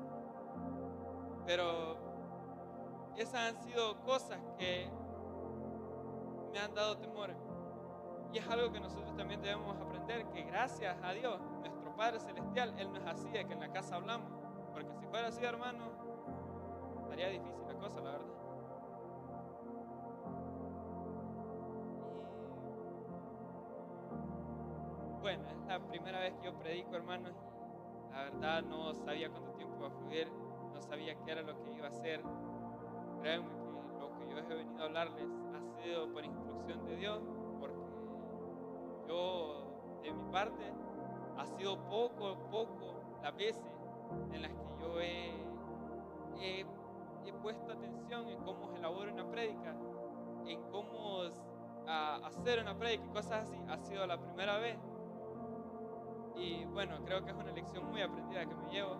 Pero 1.47 1.97
esas 3.17 3.53
han 3.53 3.63
sido 3.63 3.99
cosas 4.01 4.39
que 4.59 4.87
me 6.51 6.59
han 6.59 6.75
dado 6.75 6.97
temores. 6.97 7.37
Y 8.31 8.37
es 8.37 8.47
algo 8.47 8.71
que 8.71 8.79
nosotros 8.79 9.15
también 9.15 9.41
debemos 9.41 9.75
aprender, 9.81 10.27
que 10.27 10.43
gracias 10.43 10.97
a 11.01 11.13
Dios, 11.13 11.39
nuestro 11.61 11.95
Padre 11.95 12.19
Celestial, 12.19 12.75
Él 12.77 12.91
no 12.91 12.99
es 12.99 13.05
así 13.07 13.29
de 13.29 13.45
que 13.47 13.53
en 13.53 13.61
la 13.61 13.71
casa 13.71 13.95
hablamos. 13.95 14.29
Porque 14.73 14.93
si 14.99 15.05
fuera 15.07 15.29
así, 15.29 15.43
hermano, 15.43 16.04
estaría 17.15 17.39
difícil 17.39 17.65
la 17.65 17.73
cosa, 17.75 18.01
la 18.01 18.11
verdad. 18.11 18.27
Bueno, 25.21 25.43
es 25.49 25.65
la 25.65 25.79
primera 25.87 26.19
vez 26.19 26.33
que 26.35 26.45
yo 26.45 26.59
predico, 26.59 26.95
hermanos, 26.95 27.33
la 28.11 28.23
verdad 28.23 28.63
no 28.63 28.93
sabía 28.93 29.29
cuánto 29.29 29.51
tiempo 29.53 29.77
iba 29.77 29.87
a 29.87 29.91
fluir, 29.91 30.27
no 30.73 30.81
sabía 30.81 31.15
qué 31.23 31.31
era 31.31 31.41
lo 31.41 31.57
que 31.63 31.71
iba 31.71 31.87
a 31.87 31.89
hacer. 31.89 32.21
Créanme 33.21 33.47
que 33.47 33.99
lo 33.99 34.17
que 34.17 34.29
yo 34.29 34.37
he 34.37 34.55
venido 34.55 34.81
a 34.81 34.85
hablarles 34.85 35.29
ha 35.53 35.81
sido 35.81 36.11
por 36.11 36.25
instrucción 36.25 36.85
de 36.85 36.97
Dios, 36.97 37.21
porque 37.61 37.79
yo, 39.07 40.01
de 40.03 40.11
mi 40.11 40.31
parte, 40.33 40.73
ha 41.37 41.45
sido 41.45 41.77
poco, 41.87 42.37
poco 42.51 43.01
las 43.23 43.35
veces 43.37 43.63
en 44.33 44.41
las 44.41 44.51
que 44.51 44.65
yo 44.81 44.99
he, 44.99 45.45
he, 46.41 46.65
he 47.29 47.33
puesto 47.33 47.71
atención 47.71 48.27
en 48.29 48.43
cómo 48.43 48.67
se 48.69 48.77
elabora 48.77 49.11
una 49.11 49.29
prédica, 49.29 49.75
en 50.45 50.61
cómo 50.69 51.21
ah, 51.87 52.19
hacer 52.25 52.61
una 52.61 52.77
prédica 52.77 53.05
y 53.05 53.09
cosas 53.09 53.49
así. 53.49 53.57
Ha 53.67 53.77
sido 53.77 54.05
la 54.05 54.19
primera 54.19 54.57
vez 54.57 54.77
Y 56.35 56.65
bueno, 56.65 56.97
creo 57.05 57.23
que 57.23 57.31
es 57.31 57.37
una 57.37 57.51
lección 57.51 57.89
muy 57.89 58.01
aprendida 58.01 58.45
que 58.45 58.55
me 58.55 58.69
llevo, 58.69 58.97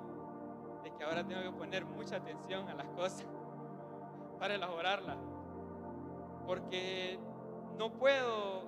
de 0.83 0.91
que 0.93 1.03
ahora 1.03 1.25
tengo 1.25 1.41
que 1.41 1.51
poner 1.51 1.85
mucha 1.85 2.17
atención 2.17 2.69
a 2.69 2.73
las 2.75 2.87
cosas 2.89 3.25
para 4.39 4.55
elaborarlas. 4.55 5.17
Porque 6.45 7.19
no 7.77 7.91
puedo, 7.91 8.63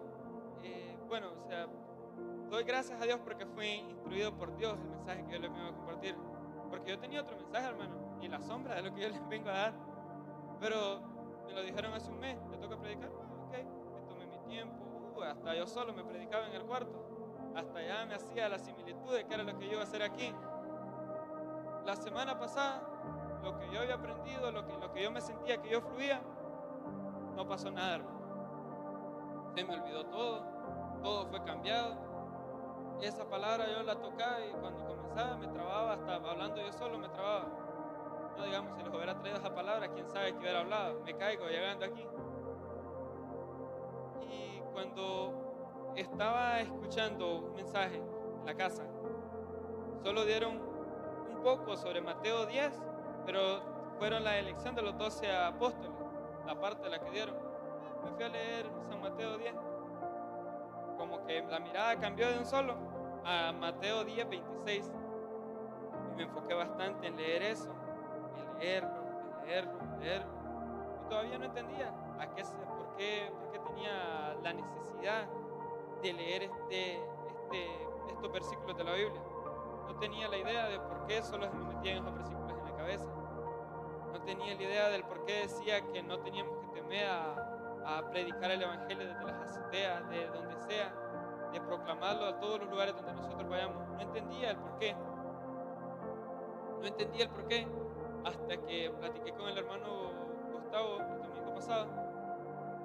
eh, 0.64 0.98
bueno, 1.08 1.28
o 1.40 1.48
sea, 1.48 1.68
doy 2.50 2.64
gracias 2.64 3.02
a 3.02 3.06
Dios 3.06 3.20
porque 3.24 3.46
fui 3.46 3.68
instruido 3.68 4.34
por 4.34 4.56
Dios 4.58 4.78
el 4.80 4.90
mensaje 4.90 5.24
que 5.26 5.34
yo 5.34 5.40
les 5.40 5.54
vengo 5.54 5.68
a 5.68 5.74
compartir. 5.74 6.16
Porque 6.70 6.92
yo 6.92 7.00
tenía 7.00 7.22
otro 7.22 7.38
mensaje, 7.38 7.68
hermano, 7.68 7.96
ni 8.20 8.28
la 8.28 8.40
sombra 8.42 8.76
de 8.76 8.84
lo 8.84 8.94
que 8.94 9.02
yo 9.02 9.10
les 9.10 9.28
vengo 9.30 9.50
a 9.50 9.54
dar. 9.54 9.74
Pero 10.60 11.02
me 11.46 11.54
lo 11.54 11.62
dijeron 11.62 11.94
hace 11.94 12.12
un 12.12 12.20
mes, 12.20 12.38
¿te 12.50 12.58
toca 12.58 12.78
predicar? 12.78 13.10
Ah, 13.10 13.44
ok, 13.48 13.54
me 13.94 14.02
tomé 14.08 14.26
mi 14.26 14.38
tiempo, 14.40 14.84
uh, 15.16 15.24
hasta 15.24 15.56
yo 15.56 15.68
solo 15.68 15.94
me 15.94 16.04
predicaba 16.04 16.48
en 16.48 16.54
el 16.54 16.64
cuarto. 16.64 17.04
Hasta 17.56 17.82
ya 17.82 18.06
me 18.06 18.16
hacía 18.16 18.50
la 18.50 18.60
similitud 18.60 19.14
de 19.14 19.26
qué 19.26 19.34
era 19.34 19.44
lo 19.44 19.58
que 19.58 19.66
yo 19.66 19.74
iba 19.74 19.82
a 19.82 19.86
hacer 19.86 20.04
aquí. 20.04 20.34
La 21.86 21.96
semana 21.96 22.38
pasada, 22.38 22.82
lo 23.44 23.58
que 23.58 23.70
yo 23.72 23.80
había 23.80 23.96
aprendido, 23.96 24.52
lo 24.52 24.66
que, 24.66 24.74
lo 24.74 24.92
que 24.92 25.04
yo 25.04 25.12
me 25.12 25.22
sentía 25.22 25.62
que 25.62 25.70
yo 25.70 25.82
fluía, 25.82 26.22
no 27.36 27.48
pasó 27.48 27.72
nada. 27.72 28.00
Se 29.56 29.64
me 29.64 29.74
olvidó 29.74 30.06
todo, 30.08 30.42
todo 31.02 31.28
fue 31.28 31.44
cambiado. 31.44 31.96
Esa 33.02 33.30
palabra 33.30 33.68
yo 33.72 33.84
la 33.84 33.96
tocaba 33.96 34.46
y 34.46 34.52
cuando 34.52 34.86
comenzaba 34.86 35.38
me 35.38 35.48
trababa, 35.48 35.94
hasta 35.94 36.16
hablando 36.16 36.58
yo 36.58 36.72
solo 36.74 36.98
me 36.98 37.10
trababa. 37.10 37.67
No 38.38 38.46
digamos, 38.46 38.78
si 38.78 38.84
les 38.84 38.94
hubiera 38.94 39.18
traído 39.20 39.40
esa 39.40 39.54
palabra, 39.54 39.88
quién 39.90 40.08
sabe 40.08 40.34
qué 40.34 40.38
hubiera 40.40 40.60
hablado. 40.60 41.02
Me 41.04 41.16
caigo 41.16 41.48
llegando 41.48 41.86
aquí. 41.86 42.06
Y 44.22 44.62
cuando 44.74 45.92
estaba 45.96 46.60
escuchando 46.60 47.40
un 47.40 47.54
mensaje 47.56 47.96
en 47.96 48.46
la 48.46 48.54
casa, 48.54 48.84
solo 50.04 50.24
dieron 50.26 50.62
un 51.32 51.42
poco 51.44 51.76
sobre 51.76 52.02
Mateo 52.02 52.46
10, 52.46 52.80
pero 53.26 53.62
fueron 53.98 54.24
la 54.24 54.38
elección 54.38 54.76
de 54.76 54.84
los 54.84 54.96
12 54.98 55.32
apóstoles, 55.36 55.92
la 56.46 56.60
parte 56.60 56.84
de 56.84 56.90
la 56.92 57.00
que 57.00 57.10
dieron. 57.10 57.36
Me 58.04 58.12
fui 58.12 58.24
a 58.24 58.30
leer 58.30 58.70
San 58.88 59.02
Mateo 59.02 59.38
10. 59.38 59.56
Como 60.98 61.26
que 61.26 61.42
la 61.42 61.60
mirada 61.60 62.00
cambió 62.00 62.30
de 62.30 62.38
un 62.38 62.46
solo 62.46 62.76
a 63.26 63.52
Mateo 63.52 64.04
10, 64.04 64.30
26. 64.30 64.94
Y 66.12 66.16
me 66.16 66.24
enfoqué 66.24 66.54
bastante 66.54 67.08
en 67.08 67.18
leer 67.18 67.42
eso, 67.44 67.74
leerlo, 68.60 68.90
leerlo, 69.46 69.80
leerlo. 70.00 70.32
Y 71.06 71.10
todavía 71.10 71.38
no 71.38 71.46
entendía 71.46 71.94
a 72.20 72.28
qué, 72.34 72.44
por, 72.44 72.96
qué, 72.98 73.32
por 73.40 73.52
qué 73.52 73.60
tenía 73.60 74.36
la 74.42 74.54
necesidad 74.54 75.28
de 76.02 76.14
leer 76.14 76.44
este, 76.44 76.96
este, 76.96 77.88
estos 78.10 78.32
versículos 78.32 78.78
de 78.78 78.84
la 78.84 78.94
Biblia. 78.94 79.22
No 79.88 79.96
tenía 80.00 80.28
la 80.28 80.38
idea 80.38 80.68
de 80.68 80.80
por 80.80 81.06
qué 81.08 81.22
solo 81.24 81.50
se 81.50 81.56
me 81.56 81.74
metían 81.74 81.98
esos 81.98 82.14
versículos 82.14 82.52
en 82.52 82.64
la 82.66 82.76
cabeza. 82.76 83.10
No 84.12 84.22
tenía 84.22 84.56
la 84.56 84.64
idea 84.64 84.90
del 84.90 85.04
por 85.04 85.26
qué 85.26 85.42
decía 85.42 85.82
que 85.92 86.04
no 86.04 86.20
teníamos 86.20 86.58
que 86.58 86.68
temer 86.82 87.08
a, 87.08 87.98
a 87.98 88.10
predicar 88.10 88.52
el 88.52 88.62
Evangelio 88.62 89.08
desde 89.08 89.24
las 89.24 89.50
azoteas, 89.50 90.10
de 90.10 90.28
donde 90.28 90.58
sea, 90.58 90.94
de 91.54 91.62
proclamarlo 91.62 92.26
a 92.26 92.40
todos 92.40 92.60
los 92.60 92.70
lugares 92.70 92.96
donde 92.96 93.14
nosotros 93.14 93.50
vayamos. 93.50 93.88
No 93.90 94.02
entendía 94.02 94.52
el 94.52 94.58
por 94.58 94.78
qué. 94.78 94.96
No 96.80 96.86
entendía 96.86 97.24
el 97.24 97.30
por 97.30 97.48
qué 97.48 97.68
hasta 98.28 98.58
que 98.58 98.92
platiqué 99.00 99.32
con 99.34 99.48
el 99.48 99.58
hermano 99.58 100.12
Gustavo 100.52 100.98
el 101.00 101.22
domingo 101.22 101.54
pasado. 101.56 101.88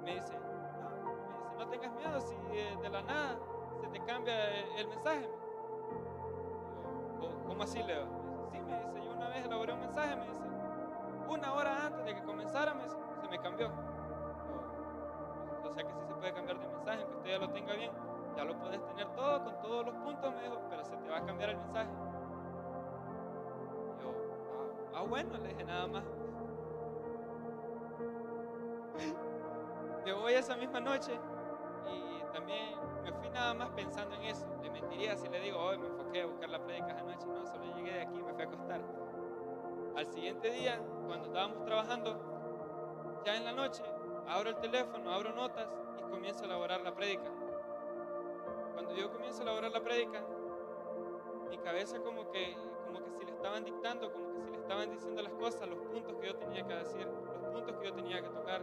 Me 0.03 0.15
dice, 0.15 0.33
no, 0.81 0.89
me 0.89 1.03
dice, 1.11 1.55
no 1.57 1.67
tengas 1.67 1.93
miedo 1.93 2.21
si 2.21 2.35
de, 2.35 2.77
de 2.81 2.89
la 2.89 3.01
nada 3.01 3.37
se 3.81 3.87
te 3.87 3.99
cambia 4.05 4.49
el, 4.77 4.87
mensaje. 4.87 5.29
¿Cómo 7.47 7.63
así, 7.63 7.83
Leo? 7.83 8.05
Me 8.51 8.59
dice, 8.59 8.71
sí, 8.71 8.73
me 8.73 8.79
dice, 8.79 9.05
yo 9.05 9.11
una 9.11 9.29
vez 9.29 9.45
elaboré 9.45 9.73
un 9.73 9.79
mensaje, 9.81 10.15
me 10.15 10.27
dice, 10.27 10.43
una 11.27 11.53
hora 11.53 11.87
antes 11.87 12.05
de 12.05 12.15
que 12.15 12.23
comenzara, 12.23 12.73
me 12.73 12.83
se 12.87 13.27
me 13.29 13.39
cambió. 13.39 13.69
O 15.63 15.73
sea 15.73 15.83
que 15.83 15.93
sí 15.93 16.05
se 16.07 16.13
puede 16.13 16.33
cambiar 16.33 16.59
de 16.59 16.67
mensaje, 16.67 17.01
aunque 17.01 17.17
usted 17.17 17.29
ya 17.29 17.37
lo 17.37 17.49
tenga 17.49 17.73
bien. 17.73 17.91
Ya 18.35 18.43
lo 18.45 18.57
puedes 18.59 18.83
tener 18.85 19.07
todo 19.09 19.43
con 19.43 19.61
todos 19.61 19.85
los 19.85 19.95
puntos, 19.95 20.33
me 20.33 20.41
dijo, 20.41 20.59
pero 20.69 20.83
se 20.83 20.97
te 20.97 21.09
va 21.09 21.17
a 21.17 21.25
cambiar 21.25 21.51
el 21.51 21.57
mensaje. 21.57 21.89
Yo, 25.03 25.07
ah, 25.07 25.09
bueno, 25.09 25.37
le 25.37 25.49
dije 25.49 25.63
nada 25.65 25.85
más. 25.87 26.03
Me 30.05 30.13
voy 30.13 30.33
esa 30.33 30.55
misma 30.55 30.79
noche 30.79 31.11
y 31.89 32.23
también 32.31 32.77
me 33.03 33.11
fui 33.11 33.29
nada 33.29 33.53
más 33.53 33.69
pensando 33.71 34.15
en 34.15 34.23
eso. 34.23 34.47
Le 34.61 34.69
mentiría 34.69 35.17
si 35.17 35.27
le 35.27 35.41
digo, 35.41 35.59
hoy 35.59 35.77
me 35.77 35.87
enfoqué 35.87 36.21
a 36.21 36.25
buscar 36.25 36.49
la 36.49 36.63
prédica 36.63 36.87
esa 36.87 37.03
noche. 37.03 37.27
No, 37.27 37.45
solo 37.45 37.65
llegué 37.75 37.91
de 37.93 38.01
aquí 38.01 38.17
y 38.17 38.23
me 38.23 38.33
fui 38.33 38.43
a 38.43 38.45
acostar. 38.45 38.81
Al 39.97 40.05
siguiente 40.05 40.51
día, 40.51 40.79
cuando 41.05 41.27
estábamos 41.27 41.65
trabajando, 41.65 43.21
ya 43.25 43.35
en 43.35 43.43
la 43.43 43.51
noche, 43.51 43.83
abro 44.27 44.51
el 44.51 44.57
teléfono, 44.57 45.11
abro 45.11 45.33
notas 45.33 45.67
y 45.99 46.03
comienzo 46.09 46.43
a 46.43 46.45
elaborar 46.45 46.81
la 46.81 46.95
prédica. 46.95 47.29
Cuando 48.73 48.95
yo 48.95 49.11
comienzo 49.11 49.41
a 49.41 49.43
elaborar 49.43 49.71
la 49.71 49.81
prédica, 49.81 50.23
mi 51.49 51.57
cabeza 51.57 51.99
como 51.99 52.31
que, 52.31 52.55
como 52.85 53.03
que 53.03 53.11
si 53.11 53.25
le 53.25 53.31
estaban 53.31 53.65
dictando, 53.65 54.11
como 54.11 54.32
estaban 54.63 54.89
diciendo 54.89 55.21
las 55.21 55.33
cosas, 55.33 55.67
los 55.67 55.79
puntos 55.79 56.15
que 56.19 56.27
yo 56.27 56.35
tenía 56.37 56.65
que 56.65 56.73
decir, 56.73 57.05
los 57.05 57.51
puntos 57.53 57.75
que 57.77 57.85
yo 57.85 57.93
tenía 57.93 58.21
que 58.21 58.29
tocar. 58.29 58.61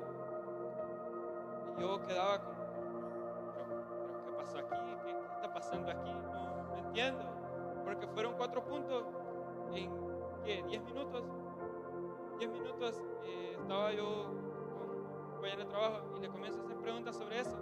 Y 1.76 1.80
yo 1.80 2.06
quedaba 2.06 2.42
como, 2.42 2.60
¿qué 4.24 4.32
pasó 4.36 4.58
aquí? 4.58 4.96
¿Qué, 5.04 5.10
está 5.10 5.52
pasando 5.52 5.90
aquí? 5.90 6.10
No, 6.10 6.76
entiendo. 6.78 7.24
Porque 7.84 8.06
fueron 8.08 8.34
cuatro 8.34 8.64
puntos 8.64 9.04
en, 9.74 9.90
¿qué? 10.44 10.64
¿10 10.64 10.84
minutos? 10.84 11.24
10 12.38 12.50
minutos 12.50 13.02
eh, 13.24 13.56
estaba 13.60 13.92
yo 13.92 14.24
con 14.78 15.32
compañero 15.32 15.64
de 15.64 15.70
trabajo 15.70 16.00
y 16.16 16.20
le 16.20 16.28
comienzo 16.28 16.60
a 16.60 16.64
hacer 16.64 16.76
preguntas 16.78 17.16
sobre 17.16 17.40
eso. 17.40 17.58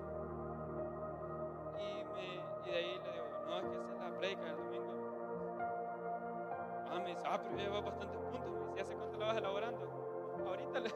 Ah, 7.38 7.50
pero 7.56 7.82
bastantes 7.82 8.18
puntos. 8.18 8.68
Dice, 8.68 8.80
¿hace 8.80 8.94
cuánto 8.96 9.18
la 9.18 9.26
vas 9.26 9.36
elaborando? 9.36 9.86
Ahorita 10.46 10.80
le... 10.80 10.88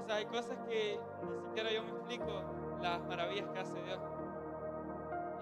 O 0.00 0.04
sea, 0.06 0.16
hay 0.16 0.26
cosas 0.26 0.58
que 0.68 1.00
ni 1.22 1.40
siquiera 1.40 1.70
yo 1.70 1.82
me 1.82 1.90
explico 1.90 2.42
las 2.80 3.02
maravillas 3.06 3.48
que 3.48 3.58
hace 3.58 3.82
Dios. 3.82 4.00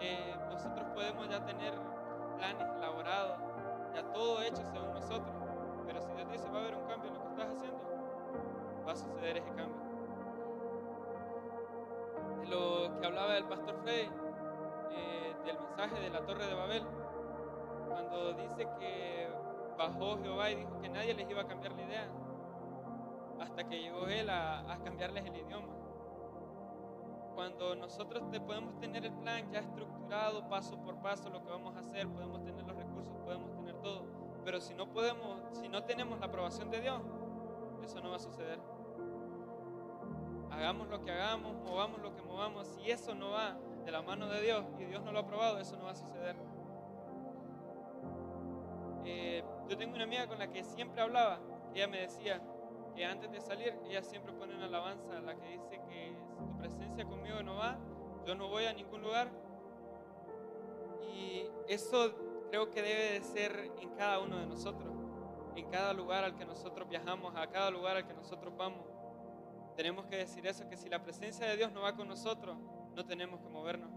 Eh, 0.01 0.35
nosotros 0.51 0.87
podemos 0.95 1.29
ya 1.29 1.45
tener 1.45 1.75
planes 2.37 2.69
elaborados, 2.77 3.39
ya 3.95 4.03
todo 4.13 4.43
hecho 4.43 4.63
según 4.73 4.93
nosotros. 4.95 5.35
Pero 5.87 6.01
si 6.01 6.13
Dios 6.13 6.31
dice 6.31 6.49
va 6.51 6.59
a 6.59 6.61
haber 6.63 6.75
un 6.77 6.87
cambio 6.87 7.11
en 7.11 7.15
lo 7.15 7.23
que 7.23 7.29
estás 7.29 7.49
haciendo, 7.51 7.79
va 8.87 8.93
a 8.93 8.97
suceder 8.97 9.37
ese 9.37 9.51
cambio. 9.55 9.85
Lo 12.49 13.01
que 13.01 13.07
hablaba 13.07 13.37
el 13.37 13.45
pastor 13.45 13.77
Freddy, 13.83 14.09
eh, 14.93 15.35
del 15.45 15.59
mensaje 15.59 16.01
de 16.01 16.11
la 16.11 16.21
Torre 16.25 16.47
de 16.47 16.55
Babel, 16.55 16.87
cuando 17.95 18.33
dice 18.33 18.67
que 18.81 19.29
bajó 19.79 20.19
Jehová 20.21 20.51
y 20.51 20.57
dijo 20.57 20.81
que 20.81 20.89
nadie 20.89 21.15
les 21.15 21.31
iba 21.31 21.43
a 21.43 21.47
cambiar 21.47 21.73
la 21.75 21.83
idea, 21.83 22.09
hasta 23.41 23.69
que 23.69 23.81
llegó 23.81 24.09
Él 24.09 24.29
a, 24.31 24.79
cambiarles 24.83 25.25
el 25.27 25.37
idioma. 25.37 25.73
Cuando 27.37 27.77
nosotros 27.77 28.29
te 28.31 28.41
podemos 28.41 28.79
tener 28.81 29.05
el 29.05 29.13
plan 29.13 29.49
ya 29.53 29.61
estructurado, 29.61 30.49
paso 30.49 30.77
por 30.83 31.01
paso, 31.01 31.31
lo 31.31 31.43
que 31.45 31.51
vamos 31.51 31.77
a 31.77 31.81
hacer, 31.81 32.09
podemos 32.09 32.43
tener 32.45 32.65
los 32.67 32.77
recursos, 32.77 33.17
podemos 33.25 33.53
tener 33.53 33.77
todo, 33.77 34.05
pero 34.45 34.61
si 34.61 34.75
no 34.75 34.89
podemos, 34.93 35.41
si 35.53 35.69
no 35.69 35.85
tenemos 35.85 36.19
la 36.19 36.27
aprobación 36.27 36.71
de 36.71 36.81
Dios, 36.81 37.01
eso 37.85 38.01
no 38.01 38.11
va 38.11 38.17
a 38.17 38.21
suceder. 38.21 38.59
Hagamos 40.51 40.89
lo 40.89 41.01
que 41.05 41.13
hagamos, 41.13 41.55
movamos 41.65 42.01
lo 42.01 42.15
que 42.15 42.23
movamos, 42.23 42.67
si 42.67 42.91
eso 42.91 43.15
no 43.15 43.31
va 43.31 43.57
de 43.85 43.93
la 43.93 44.03
mano 44.03 44.29
de 44.29 44.41
Dios 44.41 44.65
y 44.81 44.85
Dios 44.85 45.03
no 45.05 45.13
lo 45.13 45.21
ha 45.21 45.23
aprobado, 45.23 45.59
eso 45.59 45.77
no 45.77 45.85
va 45.85 45.91
a 45.93 45.97
suceder. 45.97 46.37
Eh, 49.05 49.45
yo 49.69 49.77
tengo 49.77 49.95
una 49.95 50.05
amiga 50.05 50.27
con 50.27 50.39
la 50.39 50.51
que 50.51 50.65
siempre 50.65 51.03
hablaba, 51.03 51.39
ella 51.75 51.89
me 51.89 52.01
decía 52.01 52.41
que 52.95 53.05
antes 53.05 53.31
de 53.31 53.41
salir, 53.41 53.75
ella 53.89 54.03
siempre 54.03 54.33
pone 54.33 54.55
una 54.55 54.67
alabanza, 54.67 55.21
la 55.21 55.35
que 55.35 55.49
dice 55.49 55.81
que 55.89 56.17
si 56.17 56.35
tu 56.37 56.57
presencia 56.59 57.05
conmigo 57.05 57.43
no 57.43 57.57
va, 57.57 57.77
yo 58.25 58.35
no 58.35 58.49
voy 58.49 58.67
a 58.67 58.73
ningún 58.73 59.03
lugar. 59.03 59.29
Y 61.13 61.45
eso 61.69 62.15
creo 62.49 62.71
que 62.71 62.83
debe 62.83 63.13
de 63.13 63.23
ser 63.23 63.73
en 63.81 63.91
cada 63.91 64.21
uno 64.21 64.39
de 64.39 64.47
nosotros, 64.47 64.93
en 65.57 65.69
cada 65.71 65.93
lugar 65.93 66.25
al 66.25 66.37
que 66.37 66.45
nosotros 66.45 66.89
viajamos, 66.89 67.35
a 67.37 67.49
cada 67.49 67.71
lugar 67.71 67.97
al 67.97 68.07
que 68.07 68.15
nosotros 68.15 68.57
vamos. 68.57 68.87
Tenemos 69.77 70.07
que 70.07 70.17
decir 70.17 70.47
eso, 70.47 70.69
que 70.69 70.77
si 70.77 70.89
la 70.89 71.03
presencia 71.03 71.47
de 71.47 71.57
Dios 71.57 71.73
no 71.73 71.83
va 71.83 71.97
con 71.97 72.07
nosotros, 72.07 72.57
no 72.95 73.05
tenemos 73.05 73.41
que 73.41 73.49
movernos. 73.49 73.91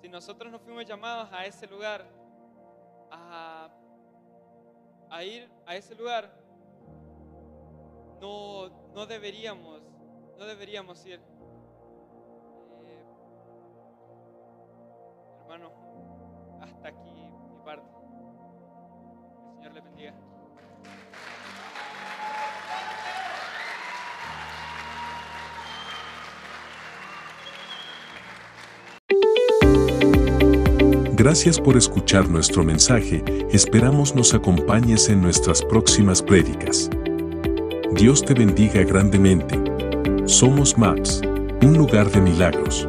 Si 0.00 0.08
nosotros 0.08 0.50
no 0.50 0.58
fuimos 0.58 0.86
llamados 0.86 1.28
a 1.30 1.44
ese 1.44 1.66
lugar, 1.66 2.06
a, 5.10 5.24
ir 5.24 5.50
a 5.66 5.76
ese 5.76 5.94
lugar, 5.94 6.30
no, 8.20 8.68
no 8.92 9.06
deberíamos, 9.06 9.82
no 10.38 10.44
deberíamos 10.44 11.04
ir. 11.06 11.20
Eh, 12.84 13.04
hermano 15.40 15.70
hasta 16.60 16.88
aquí 16.88 17.10
mi 17.48 17.58
parte. 17.64 17.88
El 19.46 19.54
Señor 19.56 19.72
le 19.74 19.80
bendiga. 19.80 20.14
Gracias 31.24 31.58
por 31.58 31.74
escuchar 31.78 32.28
nuestro 32.28 32.62
mensaje, 32.64 33.24
esperamos 33.50 34.14
nos 34.14 34.34
acompañes 34.34 35.08
en 35.08 35.22
nuestras 35.22 35.62
próximas 35.62 36.20
prédicas. 36.20 36.90
Dios 37.92 38.22
te 38.22 38.34
bendiga 38.34 38.82
grandemente. 38.82 39.58
Somos 40.26 40.76
MAPS, 40.76 41.22
un 41.62 41.78
lugar 41.78 42.10
de 42.10 42.20
milagros. 42.20 42.86